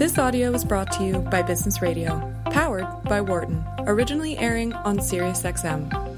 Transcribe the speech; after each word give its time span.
This 0.00 0.16
audio 0.16 0.50
was 0.50 0.64
brought 0.64 0.90
to 0.92 1.04
you 1.04 1.18
by 1.18 1.42
Business 1.42 1.82
Radio, 1.82 2.32
powered 2.46 2.86
by 3.04 3.20
Wharton, 3.20 3.62
originally 3.80 4.38
airing 4.38 4.72
on 4.72 4.96
SiriusXM. 4.96 6.09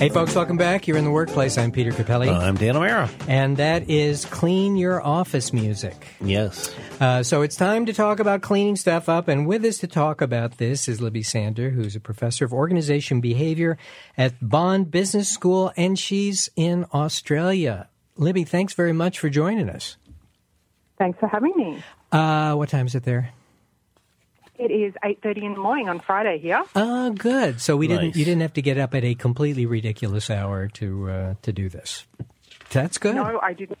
Hey, 0.00 0.08
folks, 0.08 0.34
welcome 0.34 0.56
back. 0.56 0.88
You're 0.88 0.96
in 0.96 1.04
the 1.04 1.10
workplace. 1.10 1.58
I'm 1.58 1.70
Peter 1.72 1.90
Cappelli. 1.92 2.30
Uh, 2.30 2.38
I'm 2.38 2.56
Dan 2.56 2.74
O'Meara. 2.74 3.10
and 3.28 3.58
that 3.58 3.90
is 3.90 4.24
Clean 4.24 4.74
Your 4.74 5.02
Office 5.06 5.52
Music. 5.52 5.94
Yes. 6.22 6.74
Uh, 6.98 7.22
so 7.22 7.42
it's 7.42 7.54
time 7.54 7.84
to 7.84 7.92
talk 7.92 8.18
about 8.18 8.40
cleaning 8.40 8.76
stuff 8.76 9.10
up. 9.10 9.28
And 9.28 9.46
with 9.46 9.62
us 9.62 9.76
to 9.78 9.86
talk 9.86 10.22
about 10.22 10.56
this 10.56 10.88
is 10.88 11.02
Libby 11.02 11.22
Sander, 11.22 11.68
who's 11.68 11.94
a 11.96 12.00
professor 12.00 12.46
of 12.46 12.54
organization 12.54 13.20
behavior 13.20 13.76
at 14.16 14.32
Bond 14.40 14.90
Business 14.90 15.28
School, 15.28 15.70
and 15.76 15.98
she's 15.98 16.48
in 16.56 16.86
Australia. 16.94 17.90
Libby, 18.16 18.44
thanks 18.44 18.72
very 18.72 18.94
much 18.94 19.18
for 19.18 19.28
joining 19.28 19.68
us. 19.68 19.98
Thanks 20.96 21.18
for 21.20 21.28
having 21.28 21.52
me. 21.54 21.82
Uh, 22.10 22.54
what 22.54 22.70
time 22.70 22.86
is 22.86 22.94
it 22.94 23.02
there? 23.02 23.34
It 24.60 24.70
is 24.70 24.92
8.30 25.02 25.42
in 25.42 25.54
the 25.54 25.58
morning 25.58 25.88
on 25.88 26.00
Friday 26.00 26.38
here. 26.38 26.62
Oh, 26.76 27.12
good. 27.12 27.62
So 27.62 27.78
we 27.78 27.88
didn't. 27.88 28.14
You 28.14 28.26
didn't 28.26 28.42
have 28.42 28.52
to 28.52 28.62
get 28.62 28.76
up 28.76 28.94
at 28.94 29.02
a 29.04 29.14
completely 29.14 29.64
ridiculous 29.64 30.28
hour 30.28 30.68
to 30.68 31.08
uh, 31.08 31.34
to 31.40 31.50
do 31.50 31.70
this. 31.70 32.04
That's 32.68 32.98
good. 32.98 33.14
No, 33.14 33.40
I 33.42 33.54
didn't. 33.54 33.78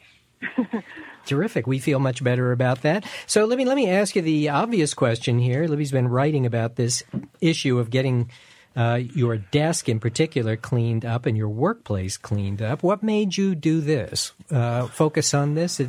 Terrific. 1.26 1.66
We 1.66 1.80
feel 1.80 1.98
much 1.98 2.24
better 2.24 2.50
about 2.50 2.80
that. 2.80 3.04
So, 3.26 3.44
let 3.44 3.58
me 3.58 3.66
let 3.66 3.76
me 3.76 3.90
ask 3.90 4.16
you 4.16 4.22
the 4.22 4.48
obvious 4.48 4.94
question 4.94 5.38
here. 5.38 5.66
Libby's 5.66 5.92
been 5.92 6.08
writing 6.08 6.46
about 6.46 6.76
this 6.76 7.02
issue 7.42 7.78
of 7.78 7.90
getting 7.90 8.30
uh, 8.76 9.00
your 9.14 9.36
desk 9.36 9.88
in 9.88 10.00
particular 10.00 10.56
cleaned 10.56 11.04
up 11.04 11.26
and 11.26 11.36
your 11.36 11.48
workplace 11.48 12.16
cleaned 12.16 12.62
up. 12.62 12.82
What 12.82 13.02
made 13.02 13.36
you 13.36 13.54
do 13.54 13.80
this? 13.80 14.32
Uh, 14.50 14.86
focus 14.86 15.34
on 15.34 15.54
this? 15.54 15.80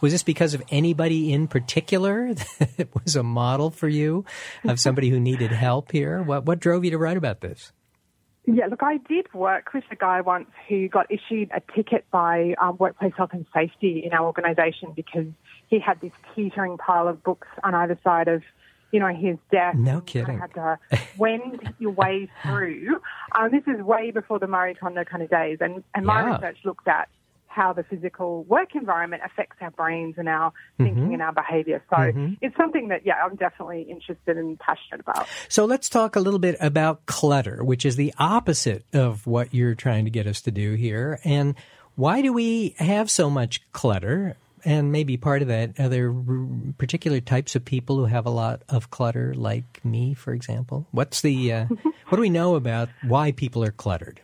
Was 0.00 0.12
this 0.12 0.22
because 0.22 0.54
of 0.54 0.62
anybody 0.70 1.32
in 1.32 1.48
particular 1.48 2.34
that 2.58 2.88
was 2.94 3.16
a 3.16 3.22
model 3.22 3.70
for 3.70 3.88
you 3.88 4.24
of 4.64 4.78
somebody 4.80 5.08
who 5.10 5.18
needed 5.20 5.50
help 5.50 5.92
here? 5.92 6.22
What, 6.22 6.44
what 6.44 6.60
drove 6.60 6.84
you 6.84 6.92
to 6.92 6.98
write 6.98 7.16
about 7.16 7.40
this? 7.40 7.72
Yeah, 8.50 8.66
look, 8.66 8.82
I 8.82 8.96
did 8.96 9.32
work 9.34 9.74
with 9.74 9.84
a 9.90 9.94
guy 9.94 10.22
once 10.22 10.48
who 10.70 10.88
got 10.88 11.06
issued 11.10 11.50
a 11.54 11.60
ticket 11.74 12.06
by 12.10 12.54
um, 12.58 12.78
Workplace 12.78 13.12
Health 13.14 13.34
and 13.34 13.44
Safety 13.52 14.02
in 14.02 14.14
our 14.14 14.24
organisation 14.24 14.92
because 14.96 15.26
he 15.66 15.78
had 15.78 16.00
this 16.00 16.12
teetering 16.34 16.78
pile 16.78 17.08
of 17.08 17.22
books 17.22 17.46
on 17.62 17.74
either 17.74 17.98
side 18.02 18.26
of, 18.26 18.42
you 18.90 19.00
know, 19.00 19.08
his 19.14 19.36
desk. 19.50 19.76
No 19.78 20.00
kidding. 20.00 20.38
had 20.38 20.54
to 20.54 20.78
wend 21.16 21.74
your 21.78 21.90
way 21.92 22.28
through. 22.42 23.00
Um, 23.34 23.50
this 23.50 23.62
is 23.66 23.82
way 23.82 24.10
before 24.10 24.38
the 24.38 24.46
Marie 24.46 24.74
Kondo 24.74 25.04
kind 25.04 25.22
of 25.22 25.30
days, 25.30 25.58
and, 25.60 25.82
and 25.94 26.06
my 26.06 26.20
Yeah. 26.22 26.34
research 26.36 26.58
looked 26.64 26.88
at 26.88 27.08
how 27.50 27.72
the 27.72 27.82
physical 27.82 28.44
work 28.44 28.74
environment 28.76 29.22
affects 29.24 29.56
our 29.60 29.70
brains 29.72 30.14
and 30.16 30.28
our 30.28 30.52
thinking 30.76 31.12
and 31.14 31.20
our 31.22 31.32
behaviour. 31.32 31.82
So 31.90 31.96
it's 32.40 32.56
something 32.56 32.88
that, 32.88 33.04
yeah, 33.04 33.14
I'm 33.24 33.34
definitely 33.36 33.82
interested 33.82 34.36
and 34.36 34.56
passionate 34.60 35.00
about. 35.00 35.26
So 35.48 35.64
let's 35.64 35.88
talk 35.88 36.14
a 36.14 36.20
little 36.20 36.38
bit 36.38 36.56
about 36.60 37.06
clutter, 37.06 37.64
which 37.64 37.84
is 37.84 37.96
the 37.96 38.14
opposite 38.18 38.84
of 38.92 39.26
what 39.26 39.52
you're 39.54 39.74
trying 39.74 40.04
to 40.04 40.10
get 40.10 40.26
us 40.28 40.40
to 40.42 40.52
do 40.52 40.74
here. 40.74 41.18
And 41.24 41.56
why 41.96 42.22
do 42.22 42.32
we 42.32 42.76
have 42.78 43.10
so 43.10 43.28
much 43.28 43.60
clutter? 43.72 44.36
And 44.64 44.92
maybe 44.92 45.16
part 45.16 45.42
of 45.42 45.48
that, 45.48 45.78
are 45.78 45.88
there 45.88 46.10
r- 46.10 46.46
particular 46.78 47.20
types 47.20 47.54
of 47.56 47.64
people 47.64 47.96
who 47.96 48.04
have 48.06 48.26
a 48.26 48.30
lot 48.30 48.62
of 48.68 48.90
clutter, 48.90 49.34
like 49.34 49.84
me, 49.84 50.14
for 50.14 50.32
example? 50.32 50.86
What's 50.90 51.20
the, 51.20 51.52
uh, 51.52 51.66
what 52.08 52.16
do 52.16 52.20
we 52.20 52.30
know 52.30 52.54
about 52.54 52.88
why 53.02 53.32
people 53.32 53.62
are 53.64 53.70
cluttered? 53.70 54.20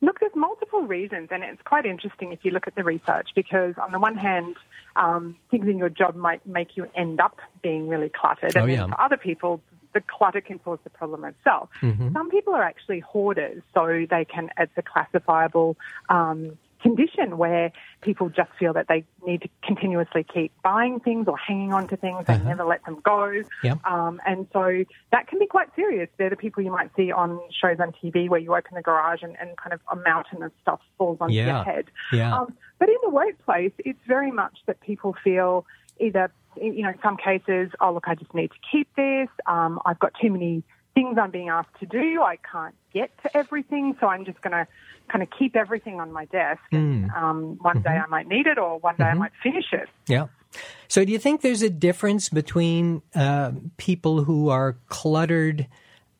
Look, 0.00 0.20
there's 0.20 0.32
multiple 0.36 0.82
reasons, 0.82 1.28
and 1.32 1.42
it's 1.42 1.60
quite 1.62 1.84
interesting 1.84 2.32
if 2.32 2.44
you 2.44 2.52
look 2.52 2.68
at 2.68 2.76
the 2.76 2.84
research 2.84 3.30
because, 3.34 3.74
on 3.82 3.90
the 3.90 3.98
one 3.98 4.16
hand, 4.16 4.54
um, 4.94 5.36
things 5.50 5.66
in 5.66 5.76
your 5.76 5.88
job 5.88 6.14
might 6.14 6.46
make 6.46 6.76
you 6.76 6.86
end 6.94 7.20
up 7.20 7.38
being 7.62 7.88
really 7.88 8.08
cluttered, 8.08 8.56
Oh, 8.56 8.60
and 8.60 8.70
yeah. 8.70 8.76
then 8.82 8.90
for 8.90 9.00
other 9.00 9.16
people, 9.16 9.60
the 9.94 10.00
clutter 10.00 10.40
can 10.40 10.60
cause 10.60 10.78
the 10.84 10.90
problem 10.90 11.24
itself. 11.24 11.70
Some 11.80 12.30
people 12.30 12.54
are 12.54 12.62
actually 12.62 13.00
hoarders, 13.00 13.62
so 13.74 14.06
they 14.08 14.24
can, 14.24 14.50
it's 14.56 14.70
a 14.76 14.82
classifiable 14.82 15.76
um, 16.08 16.56
condition 16.82 17.38
where 17.38 17.72
people 18.00 18.28
just 18.28 18.50
feel 18.58 18.72
that 18.74 18.86
they 18.88 19.04
need 19.26 19.42
to 19.42 19.48
continuously 19.62 20.24
keep 20.24 20.52
buying 20.62 21.00
things 21.00 21.26
or 21.28 21.36
hanging 21.36 21.72
on 21.72 21.88
to 21.88 21.96
things, 21.96 22.26
they 22.26 22.38
never 22.38 22.64
let 22.64 22.84
them 22.84 23.00
go. 23.04 23.42
Yep. 23.62 23.84
Um, 23.84 24.20
and 24.26 24.46
so 24.52 24.84
that 25.12 25.26
can 25.28 25.38
be 25.38 25.46
quite 25.46 25.68
serious. 25.74 26.08
They're 26.16 26.30
the 26.30 26.36
people 26.36 26.62
you 26.62 26.70
might 26.70 26.90
see 26.96 27.10
on 27.10 27.40
shows 27.60 27.78
on 27.80 27.92
TV 27.92 28.28
where 28.28 28.40
you 28.40 28.54
open 28.54 28.74
the 28.74 28.82
garage 28.82 29.22
and, 29.22 29.36
and 29.40 29.56
kind 29.56 29.72
of 29.72 29.80
a 29.90 29.96
mountain 29.96 30.42
of 30.42 30.52
stuff 30.62 30.80
falls 30.96 31.18
onto 31.20 31.34
Yeah. 31.34 31.46
your 31.56 31.64
head. 31.64 31.84
Yeah. 32.12 32.36
Um, 32.38 32.54
but 32.78 32.88
in 32.88 32.96
the 33.02 33.10
workplace, 33.10 33.72
it's 33.78 34.00
very 34.06 34.30
much 34.30 34.58
that 34.66 34.80
people 34.80 35.16
feel 35.24 35.66
either, 35.98 36.30
you 36.60 36.82
know, 36.82 36.90
in 36.90 36.98
some 37.02 37.16
cases, 37.16 37.70
oh, 37.80 37.92
look, 37.92 38.04
I 38.06 38.14
just 38.14 38.32
need 38.34 38.50
to 38.52 38.58
keep 38.70 38.88
this. 38.94 39.28
Um, 39.46 39.80
I've 39.84 39.98
got 39.98 40.12
too 40.20 40.30
many 40.30 40.62
things 40.94 41.18
I'm 41.20 41.30
being 41.30 41.48
asked 41.48 41.78
to 41.80 41.86
do. 41.86 42.22
I 42.22 42.36
can't 42.50 42.74
get 42.92 43.10
to 43.22 43.36
everything. 43.36 43.96
So 44.00 44.06
I'm 44.08 44.24
just 44.24 44.40
going 44.40 44.52
to 44.52 44.66
kind 45.08 45.22
of 45.22 45.28
keep 45.38 45.56
everything 45.56 46.00
on 46.00 46.12
my 46.12 46.26
desk. 46.26 46.60
And 46.72 47.10
um, 47.10 47.58
one 47.60 47.82
day 47.82 47.90
I 47.90 48.06
might 48.06 48.28
need 48.28 48.46
it 48.46 48.58
or 48.58 48.78
one 48.78 48.96
day 48.96 49.04
I 49.04 49.14
might 49.14 49.32
finish 49.42 49.66
it. 49.72 49.88
Yeah. 50.06 50.26
So, 50.88 51.04
do 51.04 51.12
you 51.12 51.18
think 51.18 51.42
there's 51.42 51.62
a 51.62 51.70
difference 51.70 52.28
between 52.28 53.02
uh, 53.14 53.52
people 53.76 54.24
who 54.24 54.48
are 54.48 54.78
cluttered 54.88 55.66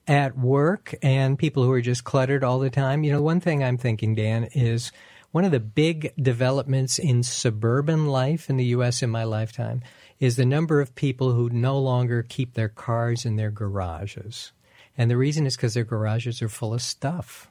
at 0.07 0.37
work 0.37 0.95
and 1.03 1.39
people 1.39 1.65
who 1.65 1.73
are 1.73 1.81
just 1.81 2.05
cluttered 2.05 2.45
all 2.45 2.59
the 2.59 2.71
time? 2.71 3.05
You 3.05 3.13
know, 3.13 3.23
one 3.23 3.41
thing 3.41 3.65
I'm 3.65 3.79
thinking, 3.79 4.15
Dan, 4.15 4.45
is 4.53 4.93
one 5.31 5.45
of 5.45 5.51
the 5.51 5.61
big 5.61 6.13
developments 6.21 6.99
in 6.99 7.23
suburban 7.23 8.07
life 8.07 8.51
in 8.51 8.57
the 8.57 8.65
U.S. 8.67 9.03
in 9.03 9.11
my 9.11 9.25
lifetime 9.25 9.83
is 10.19 10.37
the 10.37 10.47
number 10.47 10.81
of 10.81 10.95
people 10.95 11.33
who 11.33 11.49
no 11.51 11.79
longer 11.79 12.23
keep 12.23 12.55
their 12.55 12.69
cars 12.69 13.25
in 13.25 13.37
their 13.37 13.51
garages. 13.51 14.53
And 14.97 15.11
the 15.11 15.17
reason 15.17 15.47
is 15.47 15.57
because 15.57 15.75
their 15.75 15.85
garages 15.85 16.43
are 16.43 16.49
full 16.49 16.75
of 16.75 16.83
stuff. 16.83 17.51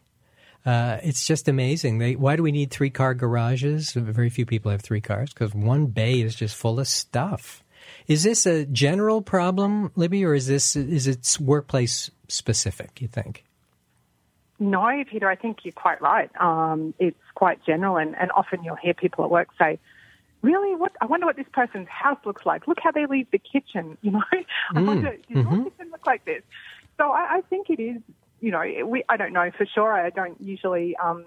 Uh, 0.67 0.99
it's 1.01 1.25
just 1.25 1.47
amazing. 1.47 1.99
They, 1.99 2.17
why 2.17 2.35
do 2.35 2.43
we 2.43 2.51
need 2.51 2.71
three 2.71 2.89
car 2.89 3.13
garages? 3.13 3.93
Very 3.93 4.29
few 4.29 4.45
people 4.45 4.69
have 4.69 4.81
three 4.81 4.99
cars 4.99 5.33
because 5.33 5.55
one 5.55 5.85
bay 5.85 6.19
is 6.19 6.35
just 6.35 6.57
full 6.57 6.81
of 6.81 6.89
stuff. 6.89 7.63
Is 8.07 8.23
this 8.23 8.45
a 8.45 8.65
general 8.65 9.21
problem, 9.21 9.93
Libby, 9.95 10.25
or 10.25 10.33
is 10.33 10.45
this 10.45 10.75
is 10.75 11.07
it 11.07 11.37
workplace 11.39 12.11
specific? 12.27 12.99
You 12.99 13.07
think? 13.07 13.45
No, 14.59 14.85
Peter, 15.09 15.29
I 15.29 15.35
think 15.35 15.59
you're 15.63 15.71
quite 15.71 16.01
right. 16.01 16.29
Um, 16.37 16.93
it's 16.99 17.15
quite 17.33 17.65
general, 17.65 17.95
and, 17.95 18.13
and 18.17 18.29
often 18.31 18.61
you'll 18.65 18.75
hear 18.75 18.93
people 18.93 19.23
at 19.23 19.31
work 19.31 19.47
say, 19.57 19.79
Really? 20.41 20.75
What? 20.75 20.91
I 20.99 21.05
wonder 21.05 21.25
what 21.25 21.37
this 21.37 21.47
person's 21.53 21.87
house 21.87 22.19
looks 22.25 22.45
like. 22.45 22.67
Look 22.67 22.79
how 22.83 22.91
they 22.91 23.05
leave 23.05 23.31
the 23.31 23.39
kitchen. 23.39 23.97
You 24.03 24.11
know, 24.11 24.23
I 24.75 24.81
wonder 24.81 25.11
does 25.11 25.19
your 25.29 25.43
kitchen 25.45 25.91
look 25.91 26.05
like 26.05 26.25
this? 26.25 26.43
So 26.97 27.09
I, 27.09 27.37
I 27.37 27.41
think 27.49 27.69
it 27.69 27.81
is. 27.81 28.01
You 28.39 28.51
know, 28.51 28.63
we. 28.85 29.03
I 29.09 29.17
don't 29.17 29.33
know 29.33 29.49
for 29.57 29.65
sure. 29.65 29.91
I 29.91 30.09
don't 30.09 30.39
usually 30.41 30.95
um, 30.97 31.25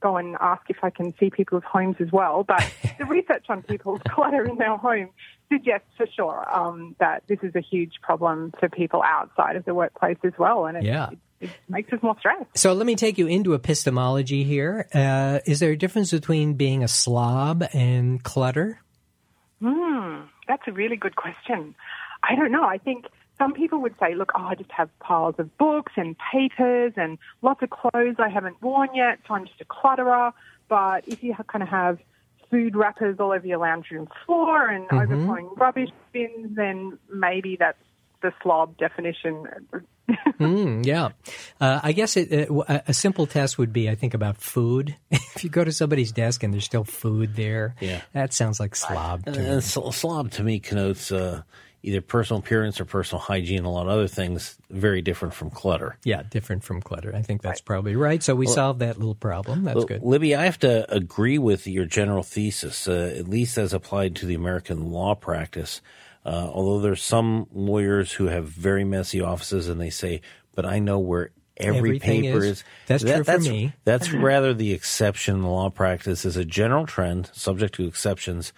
go 0.00 0.16
and 0.16 0.36
ask 0.40 0.62
if 0.68 0.78
I 0.82 0.90
can 0.90 1.14
see 1.18 1.30
people's 1.30 1.64
homes 1.64 1.96
as 2.00 2.10
well. 2.12 2.44
But 2.44 2.66
the 2.98 3.04
research 3.04 3.46
on 3.48 3.62
people's 3.62 4.00
clutter 4.08 4.44
in 4.44 4.56
their 4.56 4.76
home 4.76 5.10
suggests 5.52 5.86
for 5.96 6.06
sure 6.14 6.46
um, 6.52 6.96
that 6.98 7.22
this 7.28 7.38
is 7.42 7.54
a 7.54 7.60
huge 7.60 7.94
problem 8.02 8.52
for 8.58 8.68
people 8.68 9.02
outside 9.02 9.56
of 9.56 9.64
the 9.64 9.74
workplace 9.74 10.16
as 10.24 10.32
well, 10.38 10.66
and 10.66 10.76
it, 10.78 10.84
Yeah. 10.84 11.10
it, 11.10 11.18
it 11.40 11.50
makes 11.68 11.92
us 11.92 12.02
more 12.02 12.16
stressed. 12.18 12.46
So 12.56 12.72
let 12.72 12.84
me 12.86 12.96
take 12.96 13.16
you 13.18 13.26
into 13.28 13.54
epistemology 13.54 14.42
here. 14.42 14.88
Uh, 14.92 15.38
is 15.46 15.60
there 15.60 15.70
a 15.70 15.76
difference 15.76 16.10
between 16.10 16.54
being 16.54 16.82
a 16.82 16.88
slob 16.88 17.62
and 17.72 18.20
clutter? 18.24 18.80
Hmm, 19.62 20.22
that's 20.48 20.62
a 20.66 20.72
really 20.72 20.96
good 20.96 21.14
question. 21.16 21.74
I 22.24 22.34
don't 22.34 22.50
know. 22.50 22.64
I 22.64 22.78
think 22.78 23.04
some 23.38 23.52
people 23.52 23.80
would 23.82 23.94
say, 24.00 24.14
look, 24.14 24.32
oh, 24.34 24.42
I 24.44 24.54
just 24.54 24.70
have 24.72 24.88
piles 25.00 25.34
of 25.38 25.56
books 25.58 25.92
and 25.96 26.16
papers 26.32 26.92
and 26.96 27.18
lots 27.42 27.62
of 27.62 27.70
clothes 27.70 28.16
I 28.18 28.28
haven't 28.28 28.60
worn 28.62 28.88
yet, 28.94 29.18
so 29.28 29.34
I'm 29.34 29.46
just 29.46 29.60
a 29.60 29.64
clutterer. 29.64 30.32
But 30.68 31.06
if 31.06 31.22
you 31.22 31.34
kind 31.46 31.62
of 31.62 31.68
have 31.68 31.98
food 32.50 32.76
wrappers 32.76 33.16
all 33.20 33.32
over 33.32 33.46
your 33.46 33.58
lounge 33.58 33.90
room 33.90 34.08
floor 34.24 34.68
and 34.68 34.86
overflowing 34.90 35.50
rubbish 35.56 35.90
bins, 36.12 36.54
then 36.56 36.98
maybe 37.12 37.56
that's 37.58 37.78
the 38.22 38.32
slob 38.42 38.76
definition. 38.78 39.46
Mm, 40.38 40.86
yeah. 40.86 41.08
Uh, 41.60 41.80
I 41.82 41.90
guess 41.90 42.16
it, 42.16 42.48
uh, 42.48 42.62
a 42.68 42.82
a 42.88 42.94
simple 42.94 43.26
test 43.26 43.58
would 43.58 43.72
be, 43.72 43.90
I 43.90 43.96
think, 43.96 44.14
about 44.14 44.36
food. 44.36 44.94
if 45.10 45.42
you 45.42 45.50
go 45.50 45.64
to 45.64 45.72
somebody's 45.72 46.12
desk 46.12 46.44
and 46.44 46.52
there's 46.54 46.64
still 46.64 46.84
food 46.84 47.34
there, 47.34 47.74
Yeah. 47.80 48.02
that 48.12 48.32
sounds 48.32 48.60
like 48.60 48.76
slob. 48.76 49.24
to 49.24 49.32
me. 49.32 49.48
Uh, 49.48 49.60
slob 49.60 50.30
to 50.32 50.44
me 50.44 50.60
connotes, 50.60 51.10
uh, 51.10 51.42
either 51.86 52.00
personal 52.00 52.40
appearance 52.40 52.80
or 52.80 52.84
personal 52.84 53.20
hygiene, 53.20 53.64
a 53.64 53.70
lot 53.70 53.82
of 53.86 53.88
other 53.92 54.08
things, 54.08 54.58
very 54.70 55.00
different 55.00 55.32
from 55.32 55.50
clutter. 55.50 55.96
Yeah, 56.04 56.22
different 56.28 56.64
from 56.64 56.82
clutter. 56.82 57.14
I 57.14 57.22
think 57.22 57.42
that's 57.42 57.60
probably 57.60 57.94
right. 57.94 58.22
So 58.22 58.34
we 58.34 58.46
solved 58.46 58.80
that 58.80 58.98
little 58.98 59.14
problem. 59.14 59.64
That's 59.64 59.76
Well, 59.76 59.84
good. 59.86 60.02
Libby, 60.02 60.34
I 60.34 60.44
have 60.44 60.58
to 60.60 60.92
agree 60.92 61.38
with 61.38 61.66
your 61.66 61.84
general 61.86 62.22
thesis, 62.24 62.88
uh, 62.88 63.14
at 63.16 63.28
least 63.28 63.56
as 63.56 63.72
applied 63.72 64.16
to 64.16 64.26
the 64.26 64.34
American 64.34 64.90
law 64.90 65.14
practice. 65.14 65.80
Uh, 66.24 66.50
although 66.52 66.80
there's 66.80 67.04
some 67.04 67.46
lawyers 67.52 68.10
who 68.12 68.26
have 68.26 68.46
very 68.46 68.84
messy 68.84 69.20
offices 69.20 69.68
and 69.68 69.80
they 69.80 69.90
say, 69.90 70.20
but 70.56 70.66
I 70.66 70.80
know 70.80 70.98
where 70.98 71.30
every 71.56 71.78
Everything 71.78 72.22
paper 72.22 72.38
is- 72.38 72.44
is. 72.44 72.64
that's 72.86 73.02
true 73.04 73.12
for 73.18 73.22
that's, 73.24 73.48
me. 73.48 73.72
That's 73.84 74.12
rather 74.12 74.52
the 74.52 74.72
exception 74.72 75.36
in 75.36 75.42
the 75.42 75.48
law 75.48 75.70
practice. 75.70 76.24
Is 76.24 76.36
a 76.36 76.44
general 76.44 76.84
trend, 76.84 77.30
subject 77.32 77.76
to 77.76 77.86
exceptions. 77.86 78.52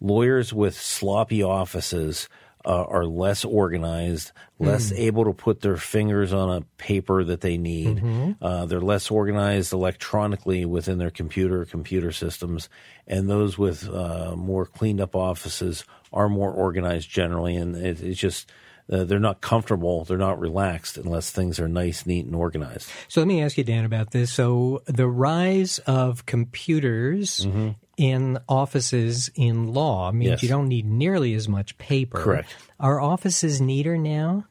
Lawyers 0.00 0.52
with 0.52 0.74
sloppy 0.78 1.42
offices 1.42 2.28
uh, 2.66 2.84
are 2.88 3.06
less 3.06 3.44
organized, 3.44 4.32
less 4.58 4.90
Hmm. 4.90 4.96
able 4.96 5.24
to 5.26 5.32
put 5.32 5.60
their 5.60 5.76
fingers 5.76 6.32
on 6.32 6.50
a 6.50 6.60
paper 6.78 7.22
that 7.22 7.40
they 7.40 7.56
need. 7.56 7.98
Mm-hmm. 7.98 8.44
Uh, 8.44 8.66
they're 8.66 8.80
less 8.80 9.10
organized 9.10 9.72
electronically 9.72 10.64
within 10.64 10.98
their 10.98 11.10
computer 11.10 11.64
computer 11.64 12.10
systems, 12.10 12.68
and 13.06 13.30
those 13.30 13.56
with 13.56 13.88
uh, 13.88 14.34
more 14.34 14.66
cleaned 14.66 15.00
up 15.00 15.14
offices 15.14 15.84
are 16.12 16.28
more 16.28 16.50
organized 16.50 17.08
generally. 17.08 17.54
And 17.54 17.76
it, 17.76 18.02
it's 18.02 18.18
just 18.18 18.50
uh, 18.90 19.04
they're 19.04 19.18
not 19.18 19.40
comfortable, 19.40 20.04
they're 20.04 20.16
not 20.16 20.38
relaxed 20.38 20.96
unless 20.96 21.30
things 21.30 21.58
are 21.58 21.68
nice, 21.68 22.06
neat, 22.06 22.24
and 22.26 22.34
organized. 22.34 22.88
So 23.08 23.20
let 23.20 23.26
me 23.26 23.42
ask 23.42 23.58
you, 23.58 23.64
Dan, 23.64 23.84
about 23.84 24.10
this. 24.12 24.32
So 24.32 24.82
the 24.86 25.08
rise 25.08 25.78
of 25.86 26.26
computers 26.26 27.46
in 27.96 28.38
offices 28.48 29.30
in 29.34 29.72
law 29.72 30.12
means. 30.12 30.30
Yes. 30.30 30.42
you 30.42 30.48
don't 30.48 30.68
need 30.68 30.86
nearly 30.86 31.34
as 31.34 31.48
much 31.48 31.76
paper. 31.78 32.18
Correct. 32.20 32.54
Are 32.78 33.00
offices 33.00 33.60
neater 33.60 33.96
now? 33.96 34.44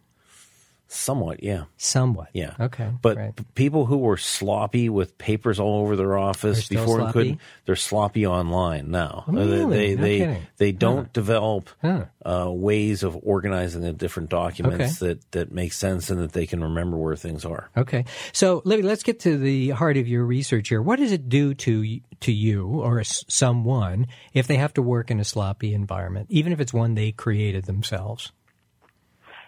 Somewhat, 0.95 1.44
yeah. 1.44 1.65
Somewhat. 1.77 2.30
Yeah. 2.33 2.53
Okay. 2.59 2.89
But 3.01 3.18
right. 3.18 3.36
p- 3.36 3.44
people 3.53 3.86
who 3.86 3.97
were 3.97 4.18
sloppy 4.18 4.89
with 4.89 5.18
papers 5.18 5.59
all 5.59 5.81
over 5.81 5.95
their 5.95 6.18
office 6.18 6.68
before 6.68 6.97
sloppy? 7.00 7.12
couldn't, 7.13 7.42
they're 7.65 7.75
sloppy 7.75 8.25
online 8.25 8.92
now. 8.92 9.25
Really? 9.27 9.65
They 9.65 9.95
No 9.95 10.01
they 10.01 10.18
kidding. 10.19 10.47
they 10.57 10.71
don't 10.71 11.12
develop 11.13 11.69
Huh. 11.81 12.06
uh, 12.25 12.50
ways 12.51 13.03
of 13.03 13.18
organizing 13.24 13.81
the 13.81 13.94
different 13.94 14.30
documents 14.30 15.00
that 15.00 15.30
that 15.31 15.51
make 15.51 15.74
sense 15.74 16.09
and 16.09 16.19
that 16.21 16.31
they 16.31 16.45
can 16.45 16.63
remember 16.63 16.97
where 16.97 17.15
things 17.15 17.45
are. 17.45 17.69
Okay. 17.75 18.06
So, 18.31 18.62
Libby, 18.65 18.83
let's 18.83 19.03
get 19.03 19.19
to 19.21 19.38
the 19.38 19.71
heart 19.71 19.97
of 19.97 20.07
your 20.07 20.24
research 20.25 20.69
here. 20.69 20.81
What 20.81 21.00
does 21.00 21.12
it 21.12 21.30
do 21.30 21.53
to 21.56 22.00
to 22.21 22.31
you 22.31 22.68
or 22.68 23.03
someone 23.03 24.07
if 24.33 24.47
they 24.47 24.56
have 24.56 24.74
to 24.75 24.81
work 24.81 25.12
in 25.12 25.19
a 25.19 25.25
sloppy 25.25 25.74
environment, 25.74 26.27
even 26.30 26.53
if 26.53 26.59
it's 26.59 26.74
one 26.74 26.95
they 26.95 27.12
created 27.12 27.65
themselves? 27.65 28.31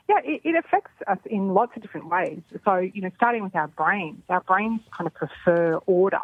Yeah, 0.10 0.20
it, 0.24 0.42
it 0.44 0.56
affects 0.56 0.92
us 1.06 1.18
in 1.26 1.54
lots 1.54 1.76
of 1.76 1.82
different 1.82 2.08
ways. 2.10 2.40
So, 2.64 2.76
you 2.78 3.02
know, 3.02 3.12
starting 3.18 3.44
with 3.44 3.56
our 3.56 3.68
brains, 3.68 4.22
our 4.30 4.42
brains 4.42 4.82
kind 4.92 5.08
of 5.08 5.14
prefer 5.14 5.76
order. 5.86 6.22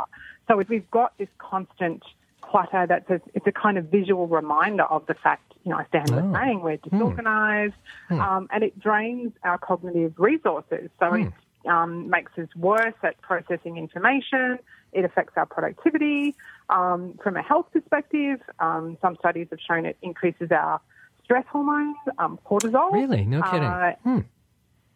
So 0.47 0.59
if 0.59 0.69
we've 0.69 0.89
got 0.89 1.17
this 1.17 1.27
constant 1.37 2.03
clutter, 2.41 2.85
that's 2.87 3.09
a, 3.09 3.21
it's 3.33 3.47
a 3.47 3.51
kind 3.51 3.77
of 3.77 3.85
visual 3.85 4.27
reminder 4.27 4.83
of 4.83 5.05
the 5.07 5.13
fact, 5.13 5.53
you 5.65 5.71
know, 5.71 5.83
Dan 5.91 6.11
was 6.11 6.23
Oh. 6.25 6.33
saying, 6.33 6.61
we're 6.61 6.77
disorganized, 6.77 7.73
um, 8.11 8.47
and 8.51 8.63
it 8.63 8.79
drains 8.79 9.31
our 9.43 9.57
cognitive 9.57 10.13
resources. 10.17 10.89
So 10.99 11.13
it 11.13 11.33
um, 11.65 12.09
makes 12.09 12.31
us 12.37 12.47
worse 12.55 12.93
at 13.03 13.19
processing 13.21 13.77
information. 13.77 14.59
It 14.91 15.05
affects 15.05 15.33
our 15.37 15.45
productivity. 15.45 16.35
Um, 16.69 17.17
from 17.23 17.35
a 17.37 17.41
health 17.41 17.67
perspective, 17.71 18.39
um, 18.59 18.97
some 19.01 19.15
studies 19.17 19.47
have 19.51 19.59
shown 19.59 19.85
it 19.85 19.97
increases 20.01 20.51
our 20.51 20.79
stress 21.23 21.45
hormones, 21.51 21.95
um, 22.17 22.39
cortisol. 22.45 22.91
Really? 22.91 23.25
No 23.25 23.41
kidding. 23.41 23.63
Uh, 23.63 23.95
Hmm. 24.03 24.19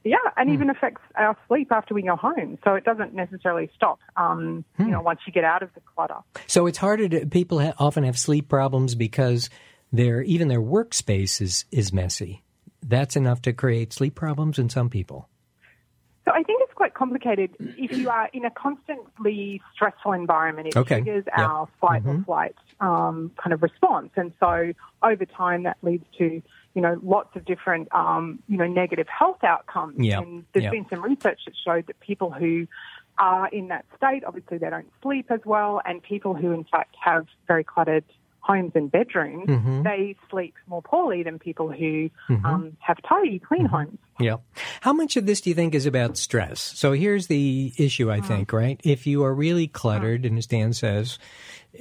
yeah, 0.04 0.18
and 0.36 0.50
even 0.50 0.70
affects 0.70 1.02
our 1.16 1.36
sleep 1.48 1.72
after 1.72 1.94
we 1.94 2.02
go 2.04 2.16
home. 2.16 2.58
So 2.64 2.76
it 2.76 2.84
doesn't 2.84 3.14
necessarily 3.14 3.70
stop, 3.76 4.00
um, 4.16 4.64
Hmm. 4.78 4.84
you 4.86 4.92
know, 4.92 5.02
once 5.02 5.20
you 5.26 5.34
get 5.34 5.44
out 5.44 5.64
of 5.64 5.74
the 5.74 5.82
clutter. 5.82 6.18
So 6.48 6.68
it's 6.68 6.78
harder 6.78 7.08
to 7.10 7.26
people 7.26 7.60
ha- 7.60 7.74
often 7.80 8.04
have 8.04 8.18
sleep 8.18 8.48
problems 8.50 8.96
because 8.96 9.50
their 9.92 10.22
even 10.24 10.48
their 10.48 10.62
workspace 10.62 11.42
is 11.42 11.66
is 11.72 11.92
messy. 11.94 12.44
That's 12.86 13.16
enough 13.16 13.42
to 13.44 13.54
create 13.54 13.92
sleep 13.94 14.16
problems 14.16 14.60
in 14.60 14.70
some 14.70 14.90
people. 14.90 15.30
So 16.26 16.32
I 16.34 16.44
think 16.44 16.57
quite 16.78 16.94
complicated. 16.94 17.50
If 17.60 17.92
you 17.98 18.08
are 18.10 18.30
in 18.34 18.46
a 18.46 18.52
constantly 18.52 19.62
stressful 19.74 20.14
environment, 20.14 20.68
it 20.68 20.78
Okay. 20.78 21.02
triggers. 21.02 21.26
Mm-hmm. 21.26 21.42
our 21.42 21.68
fight 21.82 22.04
or 22.06 22.22
flight 22.24 22.56
um, 22.80 23.32
kind 23.42 23.52
of 23.52 23.64
response, 23.64 24.12
and 24.16 24.32
so 24.40 24.74
over 25.02 25.26
time 25.26 25.64
that 25.64 25.78
leads 25.82 26.06
to 26.20 26.42
you 26.76 26.82
know 26.82 27.00
lots 27.02 27.36
of 27.36 27.44
different 27.46 27.88
um, 27.94 28.40
you 28.48 28.58
know 28.58 28.68
negative 28.68 29.08
health 29.08 29.44
outcomes. 29.44 29.96
Yeah. 29.98 30.20
And 30.22 30.46
there's 30.54 30.66
Yeah. 30.66 30.70
been 30.72 30.86
some 30.90 31.02
research 31.02 31.40
that 31.46 31.56
showed 31.66 31.88
that 31.88 32.00
people 32.00 32.30
who 32.32 32.68
are 33.18 33.48
in 33.48 33.70
that 33.70 33.84
state, 33.98 34.24
obviously 34.24 34.60
they 34.60 34.70
don't 34.70 34.92
sleep 35.02 35.32
as 35.32 35.40
well, 35.46 35.82
and 35.84 36.04
people 36.04 36.36
who 36.36 36.52
in 36.52 36.64
fact 36.66 36.96
have 37.04 37.26
very 37.48 37.64
cluttered 37.64 38.04
homes 38.48 38.72
and 38.74 38.92
bedrooms, 38.92 39.48
Mm-hmm. 39.48 39.84
they 39.84 40.16
sleep 40.32 40.56
more 40.68 40.82
poorly 40.82 41.22
than 41.24 41.38
people 41.38 41.70
who 41.72 42.10
um, 42.30 42.78
have 42.80 42.98
tidy, 43.08 43.40
clean 43.40 43.66
Mm-hmm. 43.66 43.76
homes. 43.76 43.98
Yeah. 44.20 44.38
How 44.82 44.94
much 44.94 45.18
of 45.18 45.26
this 45.28 45.42
do 45.42 45.50
you 45.52 45.56
think 45.56 45.76
is 45.76 45.86
about 45.86 46.18
stress? 46.18 46.60
So 46.60 46.94
here's 46.94 47.28
the 47.28 47.72
issue, 47.78 48.10
I 48.12 48.22
think, 48.22 48.52
right? 48.54 48.80
If 48.84 49.06
you 49.06 49.24
are 49.26 49.34
really 49.34 49.68
cluttered, 49.68 50.26
and 50.26 50.38
as 50.40 50.48
Dan 50.48 50.74
says, 50.74 51.20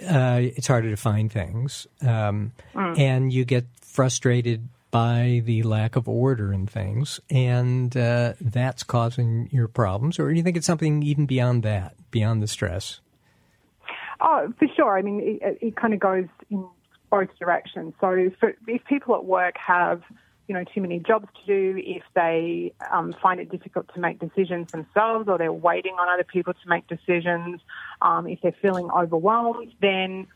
uh, 0.02 0.40
it's 0.42 0.66
harder 0.66 0.90
to 0.90 0.96
find 0.96 1.32
things, 1.32 1.86
um, 2.06 2.52
and 2.74 3.32
you 3.32 3.44
get 3.46 3.64
frustrated 3.80 4.68
by 4.90 5.42
the 5.44 5.62
lack 5.62 5.96
of 5.96 6.08
order 6.08 6.52
in 6.52 6.66
things, 6.66 7.20
and 7.30 7.96
uh, 7.96 8.34
that's 8.40 8.82
causing 8.82 9.48
your 9.50 9.68
problems, 9.68 10.18
or 10.18 10.28
do 10.30 10.36
you 10.36 10.42
think 10.42 10.56
it's 10.56 10.66
something 10.66 11.02
even 11.02 11.24
beyond 11.26 11.62
that, 11.62 11.94
beyond 12.10 12.42
the 12.42 12.46
stress? 12.48 13.00
Oh, 14.20 14.52
for 14.58 14.66
sure. 14.74 14.96
I 14.96 15.02
mean, 15.02 15.20
it, 15.42 15.58
it 15.60 15.76
kind 15.76 15.92
of 15.92 16.00
goes 16.00 16.24
in 16.50 16.66
both 17.10 17.28
directions. 17.38 17.94
So 18.00 18.30
for, 18.40 18.54
if 18.66 18.84
people 18.84 19.14
at 19.14 19.24
work 19.24 19.56
have, 19.58 20.02
you 20.48 20.54
know, 20.54 20.64
too 20.74 20.80
many 20.80 20.98
jobs 21.00 21.26
to 21.40 21.46
do, 21.46 21.82
if 21.84 22.02
they 22.14 22.72
um, 22.92 23.14
find 23.22 23.40
it 23.40 23.50
difficult 23.50 23.92
to 23.94 24.00
make 24.00 24.18
decisions 24.18 24.70
themselves 24.70 25.28
or 25.28 25.38
they're 25.38 25.52
waiting 25.52 25.94
on 25.94 26.08
other 26.08 26.24
people 26.24 26.52
to 26.52 26.68
make 26.68 26.86
decisions, 26.86 27.60
um, 28.02 28.26
if 28.26 28.40
they're 28.42 28.54
feeling 28.62 28.90
overwhelmed, 28.90 29.72
then 29.80 30.26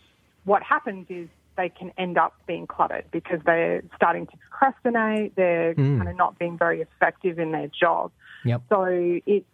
what 0.44 0.62
happens 0.62 1.06
is 1.08 1.28
they 1.56 1.68
can 1.68 1.92
end 1.98 2.16
up 2.16 2.34
being 2.46 2.66
cluttered 2.66 3.04
because 3.10 3.40
they're 3.44 3.82
starting 3.94 4.26
to 4.26 4.36
procrastinate, 4.38 5.36
they're 5.36 5.74
kind 5.74 6.08
of 6.08 6.16
not 6.16 6.38
being 6.38 6.56
very 6.56 6.80
effective 6.80 7.38
in 7.38 7.52
their 7.52 7.68
job. 7.68 8.10
Yep. 8.44 8.62
So 8.68 8.84
it's, 9.26 9.46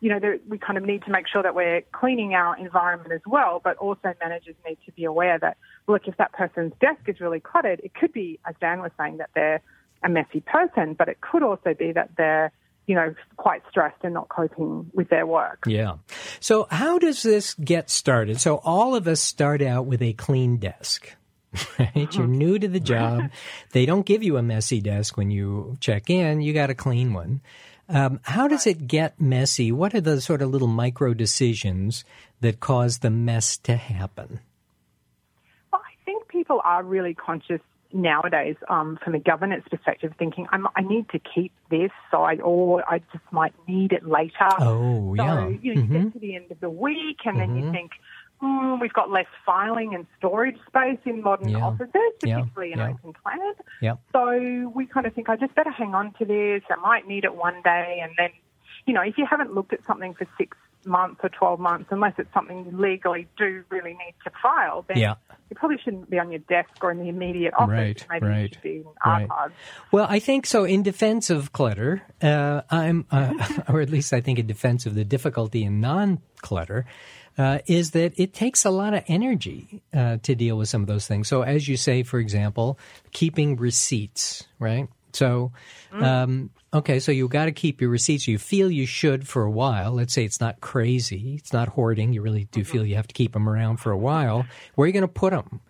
you 0.00 0.08
know, 0.08 0.18
there, 0.18 0.38
we 0.48 0.58
kind 0.58 0.78
of 0.78 0.84
need 0.84 1.02
to 1.04 1.10
make 1.10 1.26
sure 1.28 1.42
that 1.42 1.54
we're 1.54 1.82
cleaning 1.92 2.34
our 2.34 2.56
environment 2.56 3.12
as 3.12 3.20
well, 3.26 3.60
but 3.62 3.76
also 3.76 4.14
managers 4.20 4.54
need 4.66 4.78
to 4.86 4.92
be 4.92 5.04
aware 5.04 5.38
that, 5.38 5.58
look, 5.86 6.08
if 6.08 6.16
that 6.16 6.32
person's 6.32 6.72
desk 6.80 7.00
is 7.06 7.20
really 7.20 7.40
cluttered, 7.40 7.80
it 7.84 7.94
could 7.94 8.12
be, 8.12 8.38
as 8.46 8.54
Dan 8.60 8.80
was 8.80 8.92
saying, 8.98 9.18
that 9.18 9.30
they're 9.34 9.60
a 10.02 10.08
messy 10.08 10.40
person, 10.40 10.94
but 10.94 11.08
it 11.08 11.20
could 11.20 11.42
also 11.42 11.74
be 11.78 11.92
that 11.92 12.10
they're, 12.16 12.50
you 12.86 12.94
know, 12.94 13.14
quite 13.36 13.62
stressed 13.68 14.02
and 14.02 14.14
not 14.14 14.30
coping 14.30 14.90
with 14.94 15.10
their 15.10 15.26
work. 15.26 15.64
Yeah. 15.66 15.96
So 16.40 16.66
how 16.70 16.98
does 16.98 17.22
this 17.22 17.52
get 17.54 17.90
started? 17.90 18.40
So 18.40 18.56
all 18.64 18.94
of 18.94 19.06
us 19.06 19.20
start 19.20 19.60
out 19.60 19.84
with 19.84 20.00
a 20.00 20.14
clean 20.14 20.56
desk. 20.56 21.14
Right? 21.78 22.14
You're 22.14 22.28
new 22.28 22.60
to 22.60 22.68
the 22.68 22.78
job. 22.78 23.30
They 23.72 23.84
don't 23.84 24.06
give 24.06 24.22
you 24.22 24.36
a 24.36 24.42
messy 24.42 24.80
desk 24.80 25.16
when 25.16 25.32
you 25.32 25.76
check 25.80 26.08
in. 26.08 26.40
You 26.40 26.52
got 26.52 26.70
a 26.70 26.74
clean 26.74 27.12
one. 27.12 27.40
Um, 27.92 28.20
how 28.22 28.46
does 28.46 28.68
it 28.68 28.86
get 28.86 29.20
messy? 29.20 29.72
What 29.72 29.94
are 29.94 30.00
the 30.00 30.20
sort 30.20 30.42
of 30.42 30.50
little 30.50 30.68
micro 30.68 31.12
decisions 31.12 32.04
that 32.40 32.60
cause 32.60 32.98
the 32.98 33.10
mess 33.10 33.56
to 33.58 33.76
happen? 33.76 34.38
Well, 35.72 35.82
I 35.84 36.04
think 36.04 36.28
people 36.28 36.60
are 36.64 36.84
really 36.84 37.14
conscious 37.14 37.60
nowadays 37.92 38.54
um, 38.68 38.96
from 39.02 39.16
a 39.16 39.18
governance 39.18 39.64
perspective, 39.68 40.12
thinking 40.20 40.46
I 40.52 40.82
need 40.82 41.08
to 41.08 41.18
keep 41.18 41.50
this, 41.68 41.90
so 42.12 42.22
I 42.22 42.36
or 42.36 42.88
I 42.88 43.00
just 43.12 43.24
might 43.32 43.54
need 43.66 43.90
it 43.90 44.06
later. 44.06 44.48
Oh, 44.60 45.16
so, 45.16 45.22
yeah. 45.24 45.48
you 45.48 45.74
know, 45.74 45.82
you 45.82 45.82
get 45.82 46.12
to 46.12 46.18
the 46.20 46.36
end 46.36 46.52
of 46.52 46.60
the 46.60 46.70
week, 46.70 47.18
and 47.24 47.40
then 47.40 47.56
you 47.56 47.72
think. 47.72 47.90
Mm, 48.42 48.80
we've 48.80 48.92
got 48.92 49.10
less 49.10 49.26
filing 49.44 49.94
and 49.94 50.06
storage 50.18 50.56
space 50.66 50.98
in 51.04 51.22
modern 51.22 51.48
Yeah. 51.50 51.58
offices, 51.64 51.92
Yeah. 52.24 52.38
particularly 52.38 52.72
in 52.72 52.78
Yeah. 52.78 52.88
open 52.90 53.12
plan. 53.22 53.52
Yeah. 53.82 53.94
So 54.12 54.72
we 54.74 54.86
kind 54.86 55.06
of 55.06 55.12
think, 55.14 55.28
I 55.28 55.36
just 55.36 55.54
better 55.54 55.70
hang 55.70 55.94
on 55.94 56.12
to 56.18 56.24
this. 56.24 56.62
I 56.70 56.76
might 56.76 57.06
need 57.06 57.24
it 57.24 57.34
one 57.34 57.60
day. 57.62 58.00
And 58.02 58.12
then, 58.16 58.30
you 58.86 58.94
know, 58.94 59.02
if 59.02 59.18
you 59.18 59.26
haven't 59.26 59.54
looked 59.54 59.72
at 59.74 59.84
something 59.86 60.14
for 60.14 60.26
six 60.38 60.56
months 60.86 61.20
or 61.22 61.28
12 61.28 61.60
months, 61.60 61.88
unless 61.90 62.14
it's 62.16 62.32
something 62.32 62.64
you 62.64 62.74
legally 62.78 63.28
do 63.36 63.62
really 63.68 63.90
need 63.92 64.14
to 64.24 64.30
file, 64.42 64.86
then 64.88 64.96
Yeah. 64.96 65.16
it 65.50 65.58
probably 65.58 65.76
shouldn't 65.76 66.08
be 66.08 66.18
on 66.18 66.30
your 66.30 66.38
desk 66.48 66.70
or 66.82 66.90
in 66.90 66.98
the 66.98 67.10
immediate 67.10 67.52
office. 67.52 67.68
Right, 67.68 68.06
Maybe 68.10 68.26
right, 68.26 68.54
should 68.54 68.62
be 68.62 68.76
in 68.76 68.84
right. 69.04 69.28
Well, 69.92 70.06
I 70.08 70.18
think 70.20 70.46
so. 70.46 70.64
In 70.64 70.82
defense 70.82 71.28
of 71.28 71.52
clutter, 71.52 72.00
uh, 72.22 72.62
I'm, 72.70 73.04
uh, 73.10 73.34
or 73.68 73.82
at 73.82 73.90
least 73.90 74.14
I 74.14 74.22
think 74.22 74.38
in 74.38 74.46
defense 74.46 74.86
of 74.86 74.94
the 74.94 75.04
difficulty 75.04 75.64
in 75.64 75.80
non-clutter, 75.82 76.86
uh, 77.38 77.58
is 77.66 77.92
that 77.92 78.12
it 78.18 78.32
takes 78.34 78.64
a 78.64 78.70
lot 78.70 78.94
of 78.94 79.02
energy 79.06 79.82
uh, 79.94 80.18
to 80.22 80.34
deal 80.34 80.56
with 80.58 80.68
some 80.68 80.82
of 80.82 80.88
those 80.88 81.06
things. 81.06 81.28
So, 81.28 81.42
as 81.42 81.68
you 81.68 81.76
say, 81.76 82.02
for 82.02 82.18
example, 82.18 82.78
keeping 83.12 83.56
receipts, 83.56 84.44
right? 84.58 84.88
So, 85.12 85.52
Mm. 85.92 86.02
um, 86.04 86.50
okay, 86.72 87.00
so 87.00 87.10
you've 87.10 87.30
got 87.30 87.46
to 87.46 87.52
keep 87.52 87.80
your 87.80 87.90
receipts. 87.90 88.28
You 88.28 88.38
feel 88.38 88.70
you 88.70 88.86
should 88.86 89.26
for 89.26 89.42
a 89.42 89.50
while. 89.50 89.92
Let's 89.92 90.12
say 90.12 90.24
it's 90.24 90.40
not 90.40 90.60
crazy, 90.60 91.34
it's 91.36 91.52
not 91.52 91.68
hoarding. 91.68 92.12
You 92.12 92.22
really 92.22 92.44
do 92.52 92.60
Mm-hmm. 92.60 92.70
feel 92.70 92.86
you 92.86 92.94
have 92.94 93.08
to 93.08 93.14
keep 93.14 93.32
them 93.32 93.48
around 93.48 93.78
for 93.78 93.90
a 93.90 93.98
while. 93.98 94.46
Where 94.76 94.84
are 94.84 94.86
you 94.86 94.92
going 94.92 95.02
to 95.02 95.08
put 95.08 95.32
them? 95.32 95.60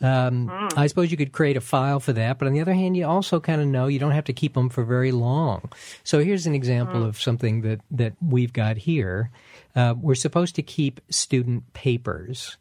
Um, 0.00 0.48
Mm. 0.48 0.76
I 0.76 0.86
suppose 0.88 1.10
you 1.10 1.16
could 1.16 1.32
create 1.32 1.56
a 1.56 1.60
file 1.60 1.98
for 2.00 2.12
that, 2.12 2.38
but 2.38 2.46
on 2.46 2.54
the 2.54 2.60
other 2.60 2.74
hand, 2.74 2.96
you 2.96 3.06
also 3.06 3.40
kind 3.40 3.60
of 3.60 3.66
know 3.66 3.86
you 3.88 3.98
don't 3.98 4.12
have 4.12 4.24
to 4.24 4.32
keep 4.32 4.54
them 4.54 4.68
for 4.68 4.84
very 4.84 5.10
long. 5.12 5.70
So 6.04 6.20
here's 6.22 6.46
an 6.46 6.54
example 6.54 7.00
Mm. 7.02 7.08
of 7.08 7.20
something 7.20 7.62
that, 7.62 7.80
that 7.92 8.14
we've 8.20 8.52
got 8.52 8.76
here. 8.78 9.30
Uh, 9.78 9.94
we're 9.94 10.16
supposed 10.16 10.56
to 10.56 10.62
keep 10.62 11.00
student 11.08 11.72
papers 11.72 12.56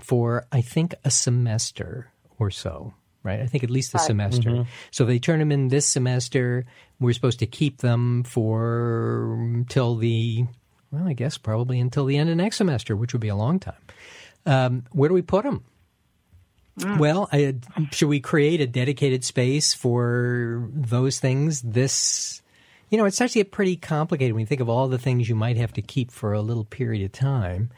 for, 0.00 0.46
I 0.50 0.62
think, 0.62 0.94
a 1.04 1.10
semester 1.10 2.10
or 2.40 2.50
so, 2.50 2.92
right? 3.22 3.40
I 3.40 3.46
think 3.46 3.62
at 3.62 3.70
least 3.70 3.94
a 3.94 3.98
semester. 4.00 4.50
So 4.90 5.04
they 5.04 5.20
turn 5.20 5.38
them 5.38 5.52
in 5.52 5.68
this 5.68 5.86
semester. 5.86 6.66
We're 6.98 7.12
supposed 7.14 7.38
to 7.38 7.46
keep 7.46 7.78
them 7.78 8.24
for 8.24 9.64
till 9.68 9.94
the, 9.94 10.44
well, 10.90 11.06
I 11.06 11.12
guess 11.12 11.38
probably 11.38 11.78
until 11.78 12.04
the 12.04 12.16
end 12.18 12.30
of 12.30 12.36
next 12.36 12.56
semester, 12.56 12.96
which 12.96 13.12
would 13.12 13.22
be 13.22 13.28
a 13.28 13.36
long 13.36 13.60
time. 13.60 13.82
Um, 14.44 14.84
where 14.90 15.08
do 15.08 15.14
we 15.14 15.22
put 15.22 15.44
them? 15.44 15.64
Well, 16.98 17.28
I, 17.32 17.54
should 17.92 18.08
we 18.08 18.20
create 18.20 18.60
a 18.60 18.66
dedicated 18.66 19.24
space 19.24 19.72
for 19.72 20.68
those 20.74 21.20
things? 21.20 21.62
This, 21.62 22.42
you 22.90 22.98
know, 22.98 23.04
it's 23.04 23.20
actually 23.20 23.44
pretty 23.44 23.76
complicated 23.76 24.34
when 24.34 24.40
you 24.40 24.46
think 24.46 24.60
of 24.60 24.68
all 24.68 24.88
the 24.88 24.98
things 24.98 25.28
you 25.28 25.34
might 25.34 25.56
have 25.56 25.72
to 25.72 25.82
keep 25.82 26.10
for 26.10 26.32
a 26.32 26.40
little 26.40 26.64
period 26.64 27.04
of 27.04 27.12
time. 27.12 27.70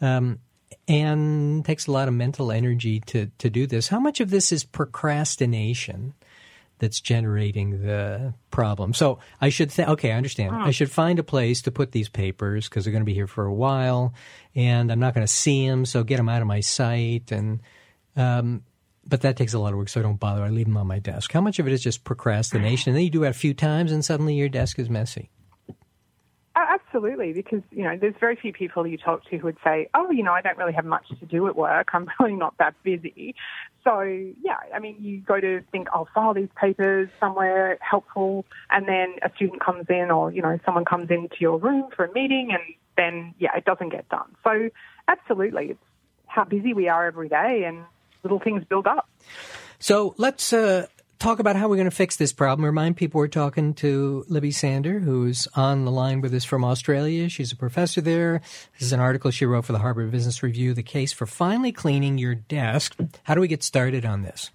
Um, 0.00 0.40
and 0.88 1.64
takes 1.64 1.86
a 1.86 1.92
lot 1.92 2.08
of 2.08 2.14
mental 2.14 2.50
energy 2.50 3.00
to, 3.00 3.30
to 3.38 3.50
do 3.50 3.66
this. 3.66 3.88
How 3.88 4.00
much 4.00 4.20
of 4.20 4.30
this 4.30 4.52
is 4.52 4.64
procrastination 4.64 6.14
that's 6.78 7.00
generating 7.00 7.82
the 7.82 8.34
problem? 8.50 8.94
So 8.94 9.18
I 9.40 9.50
should 9.50 9.70
think, 9.70 9.88
okay, 9.88 10.12
I 10.12 10.16
understand. 10.16 10.54
I 10.54 10.70
should 10.70 10.90
find 10.90 11.18
a 11.18 11.24
place 11.24 11.62
to 11.62 11.70
put 11.70 11.92
these 11.92 12.08
papers 12.08 12.68
because 12.68 12.84
they're 12.84 12.92
going 12.92 13.02
to 13.02 13.06
be 13.06 13.14
here 13.14 13.26
for 13.26 13.44
a 13.44 13.54
while 13.54 14.14
and 14.54 14.90
I'm 14.90 15.00
not 15.00 15.14
going 15.14 15.26
to 15.26 15.32
see 15.32 15.68
them, 15.68 15.84
so 15.84 16.02
get 16.02 16.16
them 16.16 16.28
out 16.28 16.42
of 16.42 16.48
my 16.48 16.60
sight. 16.60 17.30
And, 17.30 17.60
um, 18.16 18.62
but 19.06 19.22
that 19.22 19.36
takes 19.36 19.54
a 19.54 19.58
lot 19.58 19.72
of 19.72 19.78
work, 19.78 19.88
so 19.88 20.00
I 20.00 20.02
don't 20.02 20.20
bother. 20.20 20.42
I 20.42 20.50
leave 20.50 20.66
them 20.66 20.76
on 20.76 20.86
my 20.86 20.98
desk. 20.98 21.32
How 21.32 21.40
much 21.40 21.58
of 21.58 21.66
it 21.66 21.72
is 21.72 21.82
just 21.82 22.04
procrastination? 22.04 22.90
And 22.90 22.96
then 22.96 23.04
you 23.04 23.10
do 23.10 23.24
it 23.24 23.28
a 23.28 23.32
few 23.32 23.54
times 23.54 23.92
and 23.92 24.04
suddenly 24.04 24.34
your 24.34 24.48
desk 24.48 24.78
is 24.78 24.90
messy. 24.90 25.30
Uh, 25.68 25.74
Absolutely, 26.92 27.32
because 27.32 27.62
you 27.70 27.84
know, 27.84 27.96
there's 27.96 28.16
very 28.18 28.34
few 28.34 28.52
people 28.52 28.84
you 28.84 28.98
talk 28.98 29.24
to 29.30 29.38
who 29.38 29.44
would 29.44 29.56
say, 29.62 29.88
"Oh, 29.94 30.10
you 30.10 30.24
know, 30.24 30.32
I 30.32 30.40
don't 30.40 30.58
really 30.58 30.72
have 30.72 30.84
much 30.84 31.08
to 31.08 31.26
do 31.26 31.46
at 31.46 31.54
work. 31.54 31.90
I'm 31.92 32.10
really 32.20 32.34
not 32.34 32.54
that 32.58 32.74
busy." 32.82 33.36
So, 33.84 34.00
yeah, 34.00 34.56
I 34.74 34.80
mean, 34.80 34.96
you 34.98 35.20
go 35.20 35.40
to 35.40 35.62
think, 35.70 35.86
"I'll 35.92 36.08
file 36.12 36.34
these 36.34 36.48
papers 36.60 37.08
somewhere 37.20 37.78
helpful," 37.80 38.44
and 38.70 38.88
then 38.88 39.14
a 39.22 39.30
student 39.36 39.64
comes 39.64 39.86
in, 39.88 40.10
or 40.10 40.32
you 40.32 40.42
know, 40.42 40.58
someone 40.64 40.84
comes 40.84 41.10
into 41.10 41.36
your 41.38 41.58
room 41.58 41.90
for 41.94 42.06
a 42.06 42.12
meeting, 42.12 42.48
and 42.50 42.74
then 42.96 43.34
yeah, 43.38 43.56
it 43.56 43.64
doesn't 43.64 43.90
get 43.90 44.08
done. 44.08 44.34
So, 44.42 44.70
absolutely, 45.06 45.70
it's 45.70 45.84
how 46.26 46.42
busy 46.42 46.74
we 46.74 46.88
are 46.88 47.06
every 47.06 47.28
day, 47.28 47.64
and 47.68 47.84
little 48.22 48.40
things 48.40 48.64
build 48.64 48.86
up. 48.86 49.08
So 49.78 50.14
let's 50.18 50.52
uh, 50.52 50.86
talk 51.18 51.38
about 51.38 51.56
how 51.56 51.68
we're 51.68 51.76
going 51.76 51.88
to 51.88 51.94
fix 51.94 52.16
this 52.16 52.32
problem. 52.32 52.64
Remind 52.64 52.96
people 52.96 53.18
we're 53.18 53.28
talking 53.28 53.74
to 53.74 54.24
Libby 54.28 54.50
Sander, 54.50 54.98
who's 54.98 55.46
on 55.54 55.84
the 55.84 55.90
line 55.90 56.20
with 56.20 56.34
us 56.34 56.44
from 56.44 56.64
Australia. 56.64 57.28
She's 57.28 57.52
a 57.52 57.56
professor 57.56 58.00
there. 58.00 58.40
This 58.72 58.88
is 58.88 58.92
an 58.92 59.00
article 59.00 59.30
she 59.30 59.46
wrote 59.46 59.64
for 59.64 59.72
the 59.72 59.78
Harvard 59.78 60.10
Business 60.10 60.42
Review, 60.42 60.74
The 60.74 60.82
Case 60.82 61.12
for 61.12 61.26
Finally 61.26 61.72
Cleaning 61.72 62.18
Your 62.18 62.34
Desk. 62.34 62.96
How 63.24 63.34
do 63.34 63.40
we 63.40 63.48
get 63.48 63.62
started 63.62 64.04
on 64.04 64.22
this? 64.22 64.50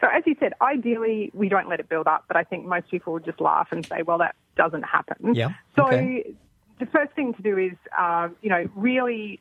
So, 0.00 0.08
as 0.12 0.22
you 0.26 0.36
said, 0.38 0.52
ideally 0.60 1.30
we 1.34 1.48
don't 1.48 1.68
let 1.68 1.80
it 1.80 1.88
build 1.88 2.06
up, 2.06 2.24
but 2.28 2.36
I 2.36 2.44
think 2.44 2.66
most 2.66 2.90
people 2.90 3.14
would 3.14 3.24
just 3.24 3.40
laugh 3.40 3.68
and 3.70 3.86
say, 3.86 4.02
"Well, 4.02 4.18
that 4.18 4.34
doesn't 4.56 4.82
happen." 4.82 5.34
Yeah, 5.34 5.54
So, 5.76 5.86
okay. 5.86 6.34
the 6.78 6.86
first 6.86 7.12
thing 7.14 7.32
to 7.34 7.42
do 7.42 7.56
is, 7.56 7.72
um, 7.96 8.36
you 8.42 8.50
know, 8.50 8.68
really 8.74 9.40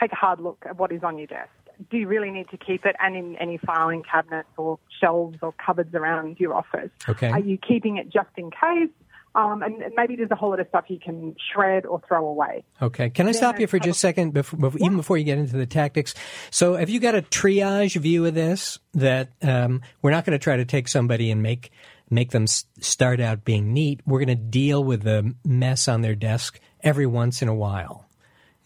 take 0.00 0.12
a 0.12 0.16
hard 0.16 0.40
look 0.40 0.64
at 0.66 0.78
what 0.78 0.92
is 0.92 1.02
on 1.02 1.18
your 1.18 1.26
desk. 1.26 1.50
Do 1.90 1.96
you 1.96 2.08
really 2.08 2.30
need 2.30 2.48
to 2.50 2.56
keep 2.56 2.84
it, 2.84 2.96
and 3.00 3.16
in 3.16 3.36
any 3.36 3.58
filing 3.58 4.02
cabinets 4.02 4.48
or 4.56 4.78
shelves 5.00 5.38
or 5.42 5.52
cupboards 5.52 5.94
around 5.94 6.38
your 6.38 6.54
office? 6.54 6.90
Okay. 7.08 7.30
Are 7.30 7.40
you 7.40 7.58
keeping 7.58 7.96
it 7.96 8.10
just 8.10 8.30
in 8.36 8.50
case? 8.50 8.90
Um, 9.36 9.62
and 9.62 9.82
maybe 9.96 10.14
there's 10.14 10.30
a 10.30 10.36
whole 10.36 10.50
lot 10.50 10.60
of 10.60 10.68
stuff 10.68 10.84
you 10.86 11.00
can 11.00 11.34
shred 11.52 11.86
or 11.86 12.00
throw 12.06 12.24
away. 12.26 12.62
Okay. 12.80 13.10
Can 13.10 13.26
I 13.26 13.32
stop 13.32 13.58
you 13.58 13.66
for 13.66 13.80
just 13.80 13.96
a 13.96 14.00
second, 14.00 14.32
before, 14.32 14.58
before, 14.60 14.78
even 14.80 14.96
before 14.96 15.18
you 15.18 15.24
get 15.24 15.38
into 15.38 15.56
the 15.56 15.66
tactics? 15.66 16.14
So, 16.50 16.76
have 16.76 16.88
you 16.88 17.00
got 17.00 17.16
a 17.16 17.22
triage 17.22 17.96
view 17.96 18.24
of 18.26 18.34
this? 18.34 18.78
That 18.94 19.30
um, 19.42 19.82
we're 20.02 20.12
not 20.12 20.24
going 20.24 20.38
to 20.38 20.42
try 20.42 20.56
to 20.56 20.64
take 20.64 20.86
somebody 20.86 21.32
and 21.32 21.42
make 21.42 21.72
make 22.10 22.30
them 22.30 22.46
start 22.46 23.18
out 23.18 23.44
being 23.44 23.72
neat. 23.72 24.00
We're 24.06 24.20
going 24.24 24.28
to 24.28 24.34
deal 24.36 24.84
with 24.84 25.02
the 25.02 25.34
mess 25.44 25.88
on 25.88 26.02
their 26.02 26.14
desk 26.14 26.60
every 26.82 27.06
once 27.06 27.42
in 27.42 27.48
a 27.48 27.54
while. 27.54 28.06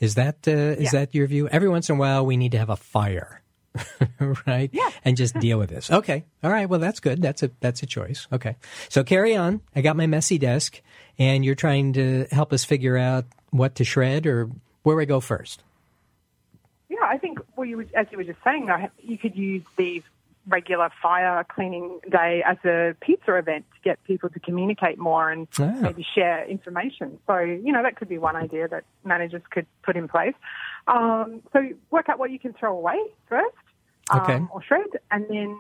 Is 0.01 0.15
that 0.15 0.47
uh, 0.47 0.51
is 0.51 0.93
that 0.93 1.15
your 1.15 1.27
view? 1.27 1.49
Every 1.49 1.69
once 1.69 1.89
in 1.89 1.97
a 1.97 1.99
while, 1.99 2.25
we 2.25 2.37
need 2.37 2.53
to 2.53 2.59
have 2.59 2.71
a 2.71 2.77
fire, 2.77 3.43
right? 4.47 4.71
Yeah. 4.73 4.91
And 5.05 5.17
just 5.17 5.39
deal 5.41 5.59
with 5.59 5.71
this. 5.71 5.91
Okay. 5.91 6.25
All 6.45 6.51
right. 6.51 6.69
Well, 6.69 6.79
that's 6.79 7.01
good. 7.01 7.21
That's 7.21 7.43
a 7.43 7.51
that's 7.61 7.83
a 7.83 7.87
choice. 7.87 8.29
Okay. 8.33 8.57
So 8.89 9.03
carry 9.03 9.35
on. 9.35 9.61
I 9.75 9.81
got 9.81 9.97
my 9.97 10.07
messy 10.07 10.39
desk, 10.39 10.81
and 11.19 11.45
you're 11.45 11.57
trying 11.57 11.95
to 11.95 12.27
help 12.31 12.53
us 12.53 12.65
figure 12.65 12.97
out 12.97 13.25
what 13.51 13.75
to 13.77 13.85
shred 13.85 14.27
or 14.27 14.51
where 14.85 14.97
we 14.97 15.05
go 15.05 15.19
first. 15.21 15.63
Yeah, 16.89 16.99
I 17.03 17.19
think 17.19 17.41
well, 17.57 17.67
you 17.67 17.85
as 17.95 18.07
you 18.13 18.19
were 18.19 18.25
just 18.25 18.43
saying, 18.45 18.69
you 19.03 19.19
could 19.19 19.37
use 19.37 19.63
the 19.77 20.03
regular 20.49 20.91
fire 21.03 21.45
cleaning 21.49 22.01
day 22.11 22.43
as 22.47 22.57
a 22.65 22.95
pizza 23.01 23.35
event 23.37 23.65
to 23.75 23.81
get 23.83 24.03
people 24.05 24.29
to 24.31 24.41
communicate 24.41 24.99
more 24.99 25.31
and 25.31 25.47
Ah. 25.61 25.73
maybe 25.81 26.03
share 26.15 26.45
information. 26.47 27.19
So 27.27 27.39
you 27.39 27.73
know 27.73 27.83
that 27.83 27.97
could 27.97 28.09
be 28.09 28.19
one 28.19 28.37
idea 28.37 28.67
that 28.69 28.85
managers 29.05 29.43
could 29.51 29.67
put 29.83 29.97
in 29.97 30.09
place. 30.09 30.35
Um, 30.87 31.43
so 31.53 31.69
work 31.91 32.09
out 32.09 32.19
what 32.19 32.31
you 32.31 32.39
can 32.39 32.53
throw 32.55 32.73
away 32.77 32.99
first, 33.29 33.55
um, 34.11 34.21
Okay. 34.21 34.41
or 34.53 34.63
shred, 34.63 34.89
and 35.11 35.27
then 35.29 35.59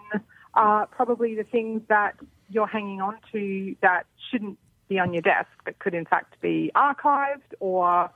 uh, 0.54 0.86
probably 0.86 1.34
the 1.34 1.44
things 1.44 1.82
that 1.88 2.14
you're 2.50 2.66
hanging 2.66 3.00
on 3.02 3.16
to 3.32 3.76
that 3.82 4.06
shouldn't 4.30 4.58
be 4.88 4.98
on 4.98 5.12
your 5.12 5.20
desk, 5.22 5.50
but 5.66 5.78
could 5.78 5.94
in 5.94 6.06
fact 6.06 6.40
be 6.40 6.70
archived 6.74 7.52
or 7.60 8.10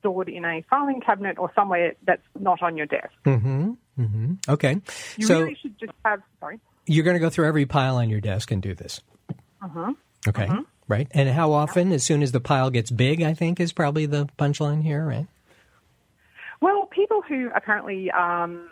stored 0.00 0.28
in 0.28 0.44
a 0.44 0.62
filing 0.70 1.00
cabinet 1.00 1.38
or 1.38 1.50
somewhere 1.54 1.94
that's 2.06 2.22
not 2.38 2.62
on 2.62 2.76
your 2.76 2.86
desk. 2.86 3.12
Mm-hmm. 3.24 3.72
Mm-hmm. 3.98 4.32
Okay. 4.48 4.80
You 5.16 5.26
so 5.26 5.40
really 5.40 5.58
should 5.60 5.78
just 5.78 5.92
have, 6.04 6.20
sorry. 6.40 6.60
you're 6.86 7.04
going 7.04 7.16
to 7.16 7.20
go 7.20 7.30
through 7.30 7.46
every 7.46 7.66
pile 7.66 7.96
on 7.96 8.08
your 8.08 8.20
desk 8.20 8.50
and 8.50 8.62
do 8.62 8.74
this. 8.74 9.00
Uh-huh. 9.62 9.92
Okay. 10.26 10.48
Right. 10.88 11.08
And 11.10 11.28
how 11.28 11.52
often? 11.52 11.92
As 11.92 12.02
soon 12.02 12.22
as 12.22 12.32
the 12.32 12.40
pile 12.40 12.70
gets 12.70 12.90
big, 12.90 13.22
I 13.22 13.34
think 13.34 13.60
is 13.60 13.72
probably 13.72 14.06
the 14.06 14.28
punchline 14.38 14.82
here, 14.82 15.04
right? 15.04 15.26
Well, 16.60 16.86
people 16.86 17.22
who 17.22 17.50
apparently 17.54 18.10
um, 18.10 18.68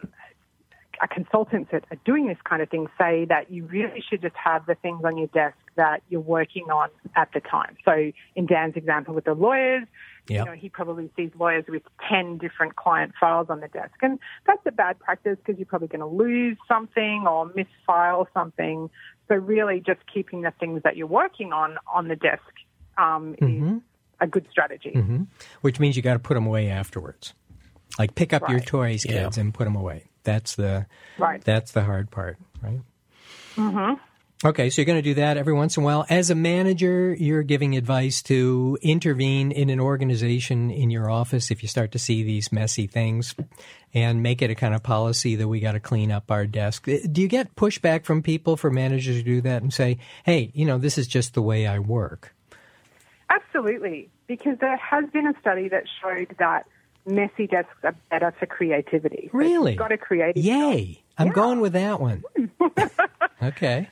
are 1.00 1.08
consultants 1.08 1.70
that 1.72 1.84
are 1.90 1.98
doing 2.04 2.26
this 2.26 2.38
kind 2.48 2.62
of 2.62 2.70
thing 2.70 2.86
say 2.98 3.26
that 3.26 3.50
you 3.50 3.64
really 3.66 4.02
should 4.08 4.22
just 4.22 4.34
have 4.42 4.66
the 4.66 4.74
things 4.76 5.02
on 5.04 5.18
your 5.18 5.28
desk 5.28 5.56
that 5.76 6.02
you're 6.08 6.20
working 6.20 6.64
on 6.64 6.88
at 7.14 7.28
the 7.34 7.40
time. 7.40 7.76
So, 7.84 8.12
in 8.34 8.46
Dan's 8.46 8.76
example 8.76 9.14
with 9.14 9.24
the 9.24 9.34
lawyers, 9.34 9.84
Yeah. 10.28 10.40
you 10.40 10.44
know, 10.46 10.52
he 10.52 10.68
probably 10.68 11.10
sees 11.16 11.30
lawyers 11.38 11.64
with 11.68 11.82
10 12.08 12.38
different 12.38 12.76
client 12.76 13.12
files 13.18 13.46
on 13.48 13.60
the 13.60 13.68
desk. 13.68 13.94
And 14.02 14.18
that's 14.46 14.60
a 14.66 14.72
bad 14.72 14.98
practice 14.98 15.36
because 15.38 15.58
you're 15.58 15.66
probably 15.66 15.88
going 15.88 16.00
to 16.00 16.06
lose 16.06 16.56
something 16.66 17.26
or 17.28 17.50
misfile 17.50 18.26
something. 18.34 18.90
So, 19.28 19.34
really, 19.34 19.80
just 19.80 20.00
keeping 20.12 20.42
the 20.42 20.52
things 20.58 20.82
that 20.84 20.96
you're 20.96 21.06
working 21.06 21.52
on 21.52 21.78
on 21.92 22.08
the 22.08 22.16
desk 22.16 22.42
um, 22.96 23.34
is 23.38 23.82
a 24.20 24.26
good 24.26 24.46
strategy. 24.50 24.92
Which 25.60 25.80
means 25.80 25.96
you 25.96 26.02
got 26.02 26.14
to 26.14 26.18
put 26.18 26.34
them 26.34 26.46
away 26.46 26.68
afterwards. 26.68 27.34
Like 27.98 28.14
pick 28.14 28.32
up 28.32 28.48
your 28.48 28.60
toys, 28.60 29.04
kids, 29.04 29.38
and 29.38 29.54
put 29.54 29.64
them 29.64 29.76
away. 29.76 30.04
That's 30.22 30.56
the 30.56 30.86
Right. 31.18 31.42
That's 31.42 31.72
the 31.72 31.82
hard 31.82 32.10
part, 32.10 32.36
right? 32.62 32.80
Mm-hmm. 33.56 33.94
Okay, 34.44 34.68
so 34.68 34.82
you're 34.82 34.86
going 34.86 34.98
to 34.98 35.02
do 35.02 35.14
that 35.14 35.38
every 35.38 35.54
once 35.54 35.78
in 35.78 35.82
a 35.82 35.86
while. 35.86 36.04
As 36.10 36.28
a 36.28 36.34
manager, 36.34 37.14
you're 37.18 37.42
giving 37.42 37.74
advice 37.74 38.20
to 38.24 38.76
intervene 38.82 39.50
in 39.50 39.70
an 39.70 39.80
organization 39.80 40.70
in 40.70 40.90
your 40.90 41.10
office 41.10 41.50
if 41.50 41.62
you 41.62 41.68
start 41.70 41.92
to 41.92 41.98
see 41.98 42.22
these 42.22 42.52
messy 42.52 42.86
things 42.86 43.34
and 43.94 44.22
make 44.22 44.42
it 44.42 44.50
a 44.50 44.54
kind 44.54 44.74
of 44.74 44.82
policy 44.82 45.36
that 45.36 45.48
we 45.48 45.58
got 45.58 45.72
to 45.72 45.80
clean 45.80 46.12
up 46.12 46.30
our 46.30 46.44
desk. 46.46 46.86
Uh, 46.86 46.98
do 47.10 47.22
you 47.22 47.28
get 47.28 47.56
pushback 47.56 48.04
from 48.04 48.22
people 48.22 48.58
for 48.58 48.70
managers 48.70 49.16
to 49.16 49.22
do 49.22 49.40
that 49.40 49.62
and 49.62 49.72
say, 49.72 49.96
hey, 50.24 50.50
you 50.52 50.66
know, 50.66 50.76
this 50.76 50.98
is 50.98 51.06
just 51.06 51.32
the 51.32 51.40
way 51.42 51.66
I 51.66 51.78
work? 51.78 52.34
Absolutely, 53.30 54.10
because 54.26 54.58
there 54.60 54.76
has 54.76 55.08
been 55.10 55.26
a 55.26 55.34
study 55.40 55.68
that 55.70 55.84
showed 56.02 56.36
that 56.38 56.66
messy 57.06 57.46
desks 57.46 57.72
are 57.84 57.94
better 58.10 58.34
for 58.38 58.44
creativity. 58.44 59.30
So 59.32 59.38
Really? 59.38 59.72
You've 59.72 59.78
got 59.78 59.92
a 59.92 59.98
creative. 59.98 60.44
Yay. 60.44 61.02
I'm 61.16 61.28
Yeah. 61.28 61.32
going 61.32 61.60
with 61.60 61.72
that 61.72 62.00
one. 62.02 62.22
okay. 63.42 63.88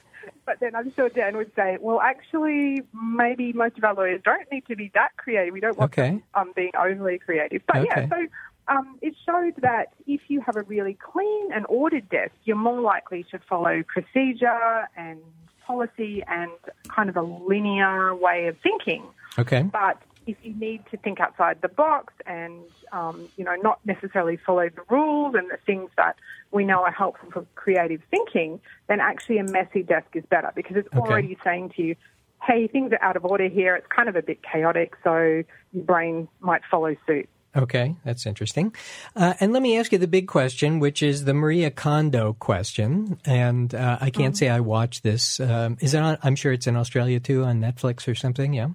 But 0.47 0.61
then 0.61 0.75
I'm 0.75 0.93
sure 0.93 1.09
Dan 1.09 1.37
would 1.37 1.53
say, 1.57 1.79
well, 1.81 2.01
actually, 2.01 2.83
maybe 2.93 3.53
most 3.53 3.79
of 3.79 3.85
our 3.85 3.95
lawyers 3.95 4.21
don't 4.25 4.51
need 4.53 4.67
to 4.67 4.77
be 4.77 4.91
that 4.95 5.17
creative. 5.17 5.55
We 5.55 5.61
don't 5.61 5.79
want 5.79 5.93
Okay. 5.93 6.11
them 6.11 6.23
um, 6.35 6.53
being 6.55 6.73
overly 6.79 7.19
creative. 7.19 7.63
But 7.67 7.77
Okay. 7.79 7.89
yeah, 7.89 8.09
so 8.09 8.27
um, 8.69 8.99
it 9.01 9.15
showed 9.25 9.55
that 9.63 9.93
if 10.07 10.21
you 10.29 10.41
have 10.41 10.57
a 10.57 10.63
really 10.63 10.95
clean 10.95 11.53
and 11.53 11.65
ordered 11.69 12.09
desk, 12.09 12.33
you're 12.45 12.57
more 12.57 12.81
likely 12.81 13.25
to 13.31 13.39
follow 13.49 13.83
procedure 13.87 14.89
and 14.97 15.21
policy 15.67 16.23
and 16.29 16.51
kind 16.89 17.09
of 17.09 17.17
a 17.17 17.23
linear 17.23 18.15
way 18.15 18.47
of 18.49 18.57
thinking. 18.63 19.03
Okay. 19.39 19.63
But 19.63 20.01
if 20.27 20.37
you 20.43 20.55
need 20.55 20.83
to 20.91 20.97
think 20.97 21.21
outside 21.21 21.59
the 21.63 21.69
box 21.69 22.13
and 22.27 22.63
um, 22.93 23.29
you 23.37 23.45
know 23.45 23.55
not 23.63 23.79
necessarily 23.85 24.37
follow 24.37 24.69
the 24.69 24.83
rules 24.89 25.35
and 25.35 25.51
the 25.51 25.59
things 25.67 25.91
that 25.97 26.17
we 26.51 26.65
know 26.65 26.83
are 26.83 26.93
helpful 26.93 27.31
for 27.31 27.47
creative 27.55 28.01
thinking, 28.11 28.61
then 28.89 29.01
actually 29.01 29.39
a 29.39 29.45
messy 29.45 29.83
desk 29.83 30.07
is 30.15 30.25
better 30.31 30.53
because 30.55 30.77
it's 30.77 30.89
Okay. 30.89 30.99
already 30.99 31.37
saying 31.43 31.71
to 31.77 31.83
you, 31.83 31.97
"Hey, 32.43 32.67
things 32.69 32.93
are 32.93 33.03
out 33.03 33.17
of 33.17 33.25
order 33.25 33.49
here. 33.49 33.75
It's 33.77 33.87
kind 33.89 34.09
of 34.09 34.17
a 34.17 34.23
bit 34.23 34.41
chaotic, 34.43 34.95
so 35.03 35.43
your 35.73 35.85
brain 35.85 36.29
might 36.41 36.63
follow 36.71 36.95
suit." 37.07 37.29
Okay, 37.57 37.95
that's 38.05 38.27
interesting. 38.27 38.75
Uh, 39.15 39.35
and 39.39 39.53
let 39.53 39.63
me 39.63 39.79
ask 39.79 39.93
you 39.93 39.99
the 39.99 40.09
big 40.09 40.27
question, 40.27 40.81
which 40.81 41.05
is 41.05 41.25
the 41.25 41.35
Maria 41.35 41.71
Kondo 41.71 42.33
question. 42.33 43.17
And 43.25 43.73
uh, 43.73 43.97
I 44.01 44.11
can't 44.11 44.37
say 44.37 44.49
I 44.49 44.59
watched 44.59 45.05
this. 45.05 45.39
Um, 45.39 45.77
is 45.81 45.95
it 45.95 45.99
on? 46.03 46.19
I'm 46.25 46.35
sure 46.35 46.53
it's 46.53 46.67
in 46.67 46.75
Australia 46.75 47.21
too, 47.21 47.45
on 47.45 47.61
Netflix 47.61 48.09
or 48.09 48.17
something. 48.17 48.55
Yeah. 48.55 48.71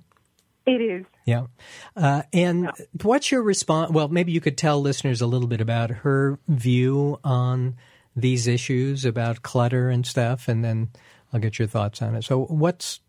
It 0.66 0.82
is. 0.82 1.06
Yeah. 1.30 1.46
Uh, 1.96 2.24
and 2.34 2.72
what's 3.04 3.32
your 3.32 3.44
response? 3.44 3.92
Well, 3.92 4.08
maybe 4.08 4.32
you 4.32 4.42
could 4.42 4.58
tell 4.58 4.82
listeners 4.82 5.22
a 5.22 5.28
little 5.28 5.48
bit 5.48 5.62
about 5.62 5.90
her 6.04 6.40
view 6.48 7.20
on 7.24 7.76
these 8.16 8.48
issues 8.48 9.06
about 9.06 9.44
clutter 9.44 9.90
and 9.90 10.06
stuff, 10.06 10.48
and 10.48 10.64
then 10.64 10.90
I'll 11.32 11.40
get 11.40 11.60
your 11.60 11.68
thoughts 11.68 12.02
on 12.02 12.16
it. 12.16 12.24
So, 12.24 12.46
what's 12.46 13.00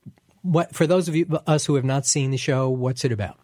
what 0.42 0.74
for 0.74 0.86
those 0.86 1.08
of 1.08 1.16
you 1.16 1.26
us 1.46 1.64
who 1.66 1.74
have 1.76 1.84
not 1.84 2.04
seen 2.06 2.30
the 2.30 2.36
show? 2.36 2.68
What's 2.68 3.04
it 3.04 3.12
about? 3.12 3.38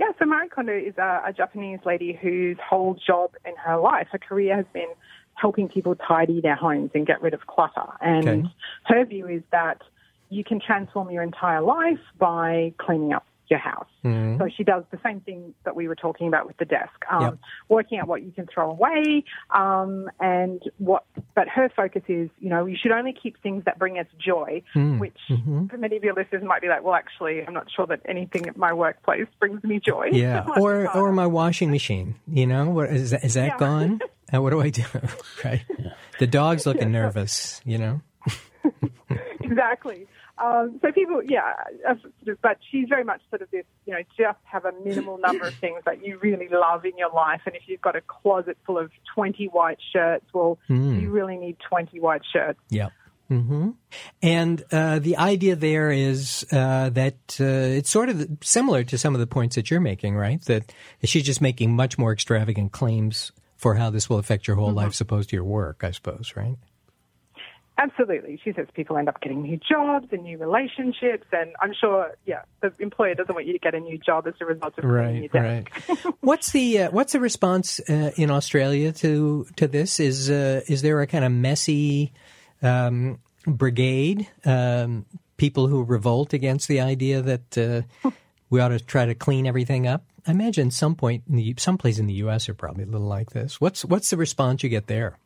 Yeah, 0.00 0.06
so 0.18 0.24
Marie 0.26 0.48
Kondo 0.48 0.72
is 0.72 0.96
a, 0.96 1.22
a 1.26 1.32
Japanese 1.32 1.80
lady 1.84 2.16
whose 2.20 2.56
whole 2.66 2.96
job 3.06 3.32
in 3.44 3.52
her 3.56 3.76
life, 3.78 4.06
her 4.12 4.18
career 4.18 4.56
has 4.56 4.66
been 4.72 4.88
helping 5.34 5.68
people 5.68 5.94
tidy 5.96 6.40
their 6.40 6.54
homes 6.56 6.90
and 6.94 7.06
get 7.06 7.20
rid 7.20 7.34
of 7.34 7.46
clutter. 7.46 7.88
And 8.00 8.28
Okay. 8.28 8.42
her 8.84 9.04
view 9.04 9.26
is 9.28 9.42
that 9.50 9.82
you 10.30 10.44
can 10.44 10.60
transform 10.60 11.10
your 11.10 11.22
entire 11.22 11.62
life 11.62 12.00
by 12.18 12.72
cleaning 12.78 13.12
up 13.12 13.24
your 13.50 13.58
house. 13.60 13.86
So 14.02 14.48
she 14.56 14.64
does 14.64 14.84
the 14.90 14.98
same 15.04 15.20
thing 15.20 15.54
that 15.64 15.76
we 15.76 15.86
were 15.88 15.94
talking 15.94 16.28
about 16.28 16.46
with 16.46 16.56
the 16.58 16.64
desk, 16.64 16.92
um, 17.10 17.22
Yep. 17.22 17.38
working 17.68 17.98
out 17.98 18.08
what 18.08 18.22
you 18.22 18.30
can 18.32 18.46
throw 18.46 18.70
away, 18.70 19.24
um, 19.50 20.08
and 20.20 20.62
what. 20.78 21.04
But 21.34 21.48
her 21.48 21.68
focus 21.74 22.02
is, 22.08 22.30
you 22.38 22.48
know, 22.48 22.64
you 22.66 22.76
should 22.80 22.92
only 22.92 23.12
keep 23.12 23.40
things 23.42 23.64
that 23.64 23.78
bring 23.78 23.98
us 23.98 24.06
joy, 24.18 24.62
which 24.74 25.16
for 25.28 25.76
many 25.76 25.96
of 25.96 26.04
your 26.04 26.14
listeners 26.14 26.42
might 26.44 26.62
be 26.62 26.68
like, 26.68 26.82
well, 26.82 26.94
actually, 26.94 27.44
I'm 27.46 27.52
not 27.54 27.66
sure 27.74 27.86
that 27.86 28.00
anything 28.06 28.46
at 28.48 28.56
my 28.56 28.72
workplace 28.72 29.26
brings 29.40 29.62
me 29.64 29.80
joy. 29.84 30.08
Yeah, 30.12 30.44
or 30.56 30.84
harder. 30.86 30.90
or 30.98 31.12
my 31.12 31.26
washing 31.26 31.70
machine. 31.70 32.14
You 32.26 32.46
know, 32.46 32.70
what 32.70 32.90
is 32.90 33.10
that, 33.10 33.24
is 33.24 33.34
that 33.34 33.46
Yeah. 33.46 33.58
gone? 33.58 34.00
Uh, 34.30 34.42
what 34.42 34.50
do 34.50 34.60
I 34.60 34.68
do? 34.68 34.84
right. 35.44 35.62
The 36.18 36.26
dog's 36.26 36.66
looking 36.66 36.92
nervous. 36.92 37.62
You 37.64 37.78
know. 37.78 38.00
exactly. 39.40 40.06
Um, 40.38 40.78
so 40.82 40.92
people, 40.92 41.20
yeah, 41.24 41.54
but 42.42 42.58
she's 42.70 42.88
very 42.88 43.04
much 43.04 43.20
sort 43.30 43.42
of 43.42 43.50
this, 43.50 43.64
you 43.86 43.92
know, 43.92 44.00
just 44.16 44.38
have 44.44 44.64
a 44.64 44.72
minimal 44.84 45.18
number 45.18 45.48
of 45.48 45.54
things 45.60 45.82
that 45.84 46.04
you 46.04 46.18
really 46.18 46.48
love 46.48 46.84
in 46.84 46.96
your 46.96 47.10
life. 47.10 47.40
And 47.46 47.56
if 47.56 47.62
you've 47.66 47.80
got 47.80 47.96
a 47.96 48.00
closet 48.00 48.56
full 48.64 48.78
of 48.78 48.90
20 49.14 49.46
white 49.46 49.78
shirts, 49.92 50.26
well, 50.32 50.58
you 51.00 51.10
really 51.10 51.36
need 51.36 51.56
20 51.68 51.98
white 52.00 52.22
shirts. 52.32 52.60
Yeah. 52.70 52.90
hmm 53.28 53.70
And 54.22 54.62
uh, 54.70 55.00
the 55.00 55.16
idea 55.16 55.56
there 55.56 55.90
is 55.90 56.46
uh, 56.52 56.90
that 56.90 57.36
uh, 57.40 57.44
it's 57.44 57.90
sort 57.90 58.08
of 58.08 58.28
similar 58.42 58.84
to 58.84 58.96
some 58.96 59.14
of 59.14 59.20
the 59.20 59.26
points 59.26 59.56
that 59.56 59.70
you're 59.70 59.80
making, 59.80 60.14
right? 60.14 60.40
That 60.42 60.72
she's 61.02 61.24
just 61.24 61.40
making 61.40 61.74
much 61.74 61.98
more 61.98 62.12
extravagant 62.12 62.72
claims 62.72 63.32
for 63.56 63.74
how 63.74 63.90
this 63.90 64.08
will 64.08 64.18
affect 64.18 64.46
your 64.46 64.56
whole 64.56 64.70
life, 64.70 65.00
opposed 65.00 65.30
to 65.30 65.36
your 65.36 65.44
work, 65.44 65.82
I 65.82 65.90
suppose, 65.90 66.34
right? 66.36 66.56
Absolutely. 67.80 68.40
She 68.42 68.52
says 68.52 68.66
people 68.74 68.98
end 68.98 69.08
up 69.08 69.20
getting 69.20 69.42
new 69.42 69.56
jobs 69.56 70.08
and 70.10 70.24
new 70.24 70.36
relationships. 70.36 71.26
And 71.30 71.52
I'm 71.62 71.72
sure, 71.80 72.16
yeah, 72.26 72.42
the 72.60 72.72
employer 72.80 73.14
doesn't 73.14 73.32
want 73.32 73.46
you 73.46 73.52
to 73.52 73.58
get 73.60 73.72
a 73.72 73.78
new 73.78 73.96
job 73.96 74.26
as 74.26 74.34
a 74.40 74.44
result 74.44 74.76
of 74.78 74.84
Right, 74.84 75.30
right. 75.32 75.68
what's 76.20 76.50
the 76.50 76.80
uh, 76.80 76.90
what's 76.90 77.12
the 77.12 77.20
response 77.20 77.78
uh, 77.88 78.10
in 78.16 78.32
Australia 78.32 78.90
to 78.94 79.46
to 79.56 79.68
this? 79.68 80.00
Is 80.00 80.28
uh, 80.28 80.62
is 80.66 80.82
there 80.82 81.00
a 81.00 81.06
kind 81.06 81.24
of 81.24 81.30
messy 81.30 82.12
um, 82.62 83.20
brigade? 83.46 84.26
Um, 84.44 85.06
people 85.36 85.68
who 85.68 85.84
revolt 85.84 86.32
against 86.32 86.66
the 86.66 86.80
idea 86.80 87.22
that 87.22 87.56
uh, 87.56 88.10
we 88.50 88.60
ought 88.60 88.68
to 88.68 88.80
try 88.80 89.06
to 89.06 89.14
clean 89.14 89.46
everything 89.46 89.86
up. 89.86 90.04
I 90.26 90.32
imagine 90.32 90.72
some 90.72 90.96
point 90.96 91.22
in 91.28 91.36
the 91.36 91.54
someplace 91.58 92.00
in 92.00 92.06
the 92.06 92.14
U.S. 92.14 92.48
are 92.48 92.54
probably 92.54 92.82
a 92.82 92.86
little 92.86 93.06
like 93.06 93.30
this. 93.30 93.60
What's 93.60 93.84
what's 93.84 94.10
the 94.10 94.16
response 94.16 94.64
you 94.64 94.68
get 94.68 94.88
there? 94.88 95.16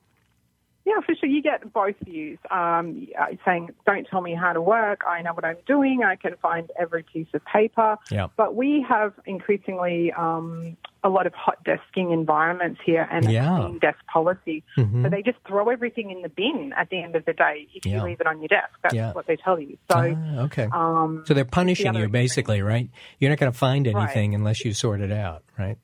Yeah, 0.84 0.94
for 1.06 1.14
sure. 1.14 1.28
You 1.28 1.42
get 1.42 1.72
both 1.72 1.94
views 2.04 2.38
um, 2.50 3.06
uh, 3.18 3.26
saying, 3.44 3.70
don't 3.86 4.04
tell 4.10 4.20
me 4.20 4.34
how 4.34 4.52
to 4.52 4.60
work. 4.60 5.02
I 5.08 5.22
know 5.22 5.32
what 5.32 5.44
I'm 5.44 5.58
doing. 5.66 6.02
I 6.04 6.16
can 6.16 6.34
find 6.42 6.70
every 6.78 7.04
piece 7.04 7.28
of 7.34 7.44
paper. 7.44 7.96
Yeah. 8.10 8.26
But 8.36 8.56
we 8.56 8.84
have 8.88 9.12
increasingly 9.24 10.12
um, 10.12 10.76
a 11.04 11.08
lot 11.08 11.26
of 11.28 11.34
hot 11.34 11.64
desking 11.64 12.12
environments 12.12 12.80
here 12.84 13.06
and 13.10 13.30
Yeah. 13.30 13.58
clean 13.60 13.78
desk 13.78 13.98
policy. 14.12 14.64
So 14.76 15.08
they 15.08 15.22
just 15.22 15.38
throw 15.46 15.68
everything 15.68 16.10
in 16.10 16.22
the 16.22 16.28
bin 16.28 16.72
at 16.76 16.90
the 16.90 17.00
end 17.02 17.14
of 17.16 17.24
the 17.24 17.32
day 17.32 17.68
if 17.74 17.86
Yeah. 17.86 17.98
you 17.98 18.02
leave 18.04 18.20
it 18.20 18.26
on 18.26 18.40
your 18.40 18.48
desk. 18.48 18.72
That's 18.82 18.94
Yeah. 18.94 19.12
what 19.12 19.26
they 19.26 19.36
tell 19.36 19.60
you. 19.60 19.78
So, 19.90 19.96
Ah, 20.16 20.40
okay. 20.46 20.68
um, 20.72 21.22
so 21.26 21.34
they're 21.34 21.44
punishing 21.44 21.92
the 21.92 22.00
you 22.00 22.08
basically, 22.08 22.60
right? 22.60 22.88
You're 23.20 23.30
not 23.30 23.38
going 23.38 23.52
to 23.52 23.58
find 23.58 23.86
Right. 23.86 23.94
anything 23.96 24.34
unless 24.34 24.64
you 24.64 24.72
sort 24.72 25.00
it 25.00 25.12
out, 25.12 25.42
right? 25.58 25.78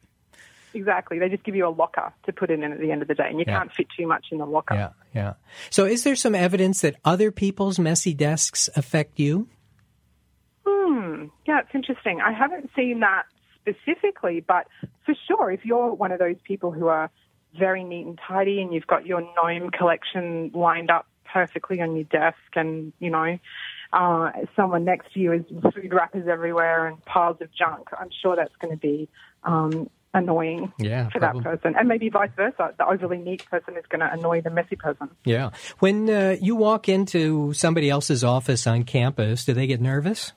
Exactly. 0.79 1.19
They 1.19 1.29
just 1.29 1.45
give 1.45 1.55
you 1.55 1.67
a 1.67 1.71
locker 1.71 2.13
to 2.25 2.33
put 2.33 2.51
it 2.51 2.61
in 2.61 2.73
at 2.73 2.81
the 2.81 2.91
end 2.91 3.03
of 3.03 3.09
the 3.09 3.15
day, 3.15 3.29
and 3.29 3.39
you 3.39 3.45
Yeah. 3.47 3.59
can't 3.59 3.73
fit 3.73 3.87
too 3.97 4.07
much 4.07 4.27
in 4.33 4.39
the 4.39 4.47
locker. 4.47 4.75
Yeah, 4.75 4.91
yeah. 5.15 5.33
So, 5.71 5.85
is 5.85 6.05
there 6.05 6.17
some 6.17 6.35
evidence 6.35 6.81
that 6.81 6.97
other 7.05 7.31
people's 7.31 7.79
messy 7.79 8.15
desks 8.15 8.69
affect 8.77 9.19
you? 9.19 9.49
Hmm. 10.67 11.27
Yeah, 11.47 11.61
it's 11.61 11.75
interesting. 11.75 12.21
I 12.21 12.33
haven't 12.33 12.71
seen 12.77 13.01
that 13.01 13.25
specifically, 13.61 14.41
but 14.47 14.67
for 15.05 15.15
sure, 15.27 15.51
if 15.51 15.65
you're 15.65 15.93
one 15.93 16.13
of 16.13 16.19
those 16.19 16.37
people 16.45 16.71
who 16.71 16.87
are 16.89 17.11
very 17.59 17.83
neat 17.85 18.07
and 18.07 18.19
tidy 18.27 18.61
and 18.61 18.73
you've 18.73 18.87
got 18.87 19.07
your 19.07 19.21
gnome 19.37 19.71
collection 19.71 20.51
lined 20.55 20.91
up 20.91 21.07
perfectly 21.33 21.81
on 21.81 21.95
your 21.95 22.05
desk 22.05 22.39
and, 22.55 22.93
you 22.99 23.11
know, 23.11 23.39
uh, 23.93 24.31
someone 24.55 24.85
next 24.85 25.13
to 25.15 25.21
you 25.21 25.33
is 25.33 25.43
food 25.75 25.93
wrappers 25.93 26.29
everywhere 26.29 26.87
and 26.87 27.03
piles 27.07 27.39
of 27.41 27.49
junk, 27.55 27.89
I'm 27.99 28.11
sure 28.23 28.37
that's 28.37 28.55
going 28.61 28.73
to 28.73 28.79
be 28.81 29.09
um, 29.45 29.89
annoying 30.15 30.73
Yeah, 30.79 31.09
for 31.11 31.21
that 31.21 31.39
person. 31.39 31.75
And 31.77 31.89
maybe 31.89 32.09
vice 32.09 32.31
versa. 32.37 32.75
The 32.79 32.87
overly 32.87 33.19
neat 33.19 33.45
person 33.51 33.77
is 33.77 33.85
going 33.89 34.01
to 34.01 34.13
annoy 34.13 34.41
the 34.41 34.51
messy 34.51 34.77
person. 34.77 35.11
Yeah. 35.25 35.51
When 35.79 36.09
uh, 36.09 36.37
you 36.41 36.57
walk 36.57 36.89
into 36.89 37.53
somebody 37.53 37.91
else's 37.91 38.25
office 38.25 38.67
on 38.67 38.85
campus, 38.85 39.45
do 39.45 39.55
they 39.55 39.67
get 39.67 39.81
nervous? 39.81 40.33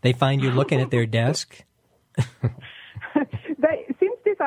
They 0.00 0.12
find 0.12 0.42
you 0.42 0.50
looking 0.50 0.80
at 0.80 0.90
their 0.90 1.06
desk? 1.06 1.64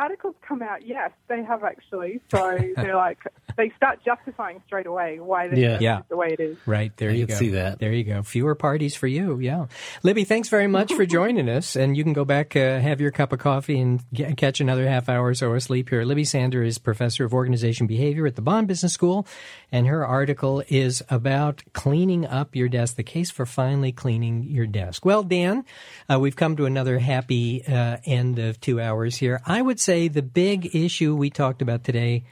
They, 0.01 0.07
since 0.07 0.17
this 0.17 0.27
article's 0.31 0.35
come 0.47 0.61
out, 0.61 0.85
yes, 0.85 1.11
they 1.27 1.43
have 1.43 1.63
actually. 1.63 2.21
So 2.29 2.57
they're 2.75 2.95
like, 2.95 3.19
they 3.57 3.71
start 3.77 3.99
justifying 4.05 4.61
straight 4.65 4.85
away 4.87 5.19
why 5.19 5.47
this 5.49 5.59
Yeah. 5.59 5.75
is 5.75 5.81
Yeah. 5.81 6.01
the 6.09 6.17
way 6.17 6.29
it 6.31 6.39
is. 6.39 6.57
Right, 6.65 6.95
there 6.97 7.09
I 7.09 7.13
you 7.13 7.25
can 7.27 7.35
go. 7.35 7.39
see 7.39 7.49
that. 7.49 7.79
There 7.79 7.91
you 7.93 8.03
go. 8.03 8.23
Fewer 8.23 8.55
parties 8.55 8.95
for 8.95 9.07
you, 9.07 9.39
yeah. 9.39 9.65
Libby, 10.03 10.23
thanks 10.23 10.49
very 10.49 10.67
much 10.67 10.93
for 10.93 11.05
joining 11.19 11.49
us. 11.49 11.75
And 11.75 11.95
you 11.97 12.03
can 12.03 12.13
go 12.13 12.25
back, 12.25 12.55
uh, 12.55 12.79
have 12.79 13.01
your 13.01 13.11
cup 13.11 13.33
of 13.33 13.39
coffee, 13.39 13.79
and 13.79 14.01
get, 14.13 14.37
catch 14.37 14.59
another 14.61 14.87
half 14.87 15.09
hour 15.09 15.27
or 15.27 15.33
so 15.33 15.51
of 15.53 15.63
sleep 15.63 15.89
here. 15.89 16.03
Libby 16.03 16.23
Sander 16.23 16.63
is 16.63 16.77
professor 16.77 17.25
of 17.25 17.33
organization 17.33 17.87
behavior 17.87 18.25
at 18.27 18.35
the 18.35 18.41
Bond 18.41 18.67
Business 18.67 18.93
School, 18.93 19.27
and 19.71 19.87
her 19.87 20.05
article 20.05 20.63
is 20.69 21.03
about 21.09 21.61
cleaning 21.73 22.25
up 22.25 22.55
your 22.55 22.69
desk, 22.69 22.95
the 22.95 23.03
case 23.03 23.29
for 23.31 23.45
finally 23.45 23.91
cleaning 23.91 24.43
your 24.43 24.65
desk. 24.65 25.05
Well, 25.05 25.23
Dan, 25.23 25.65
uh, 26.11 26.19
we've 26.19 26.35
come 26.35 26.55
to 26.57 26.65
another 26.65 26.99
happy 26.99 27.63
uh, 27.65 27.97
end 28.05 28.39
of 28.39 28.59
two 28.61 28.79
hours 28.79 29.17
here. 29.17 29.41
I 29.45 29.61
would 29.61 29.79
say 29.79 29.90
the 30.07 30.21
big 30.21 30.75
issue 30.75 31.15
we 31.15 31.29
talked 31.29 31.61
about 31.61 31.83
today 31.83 32.23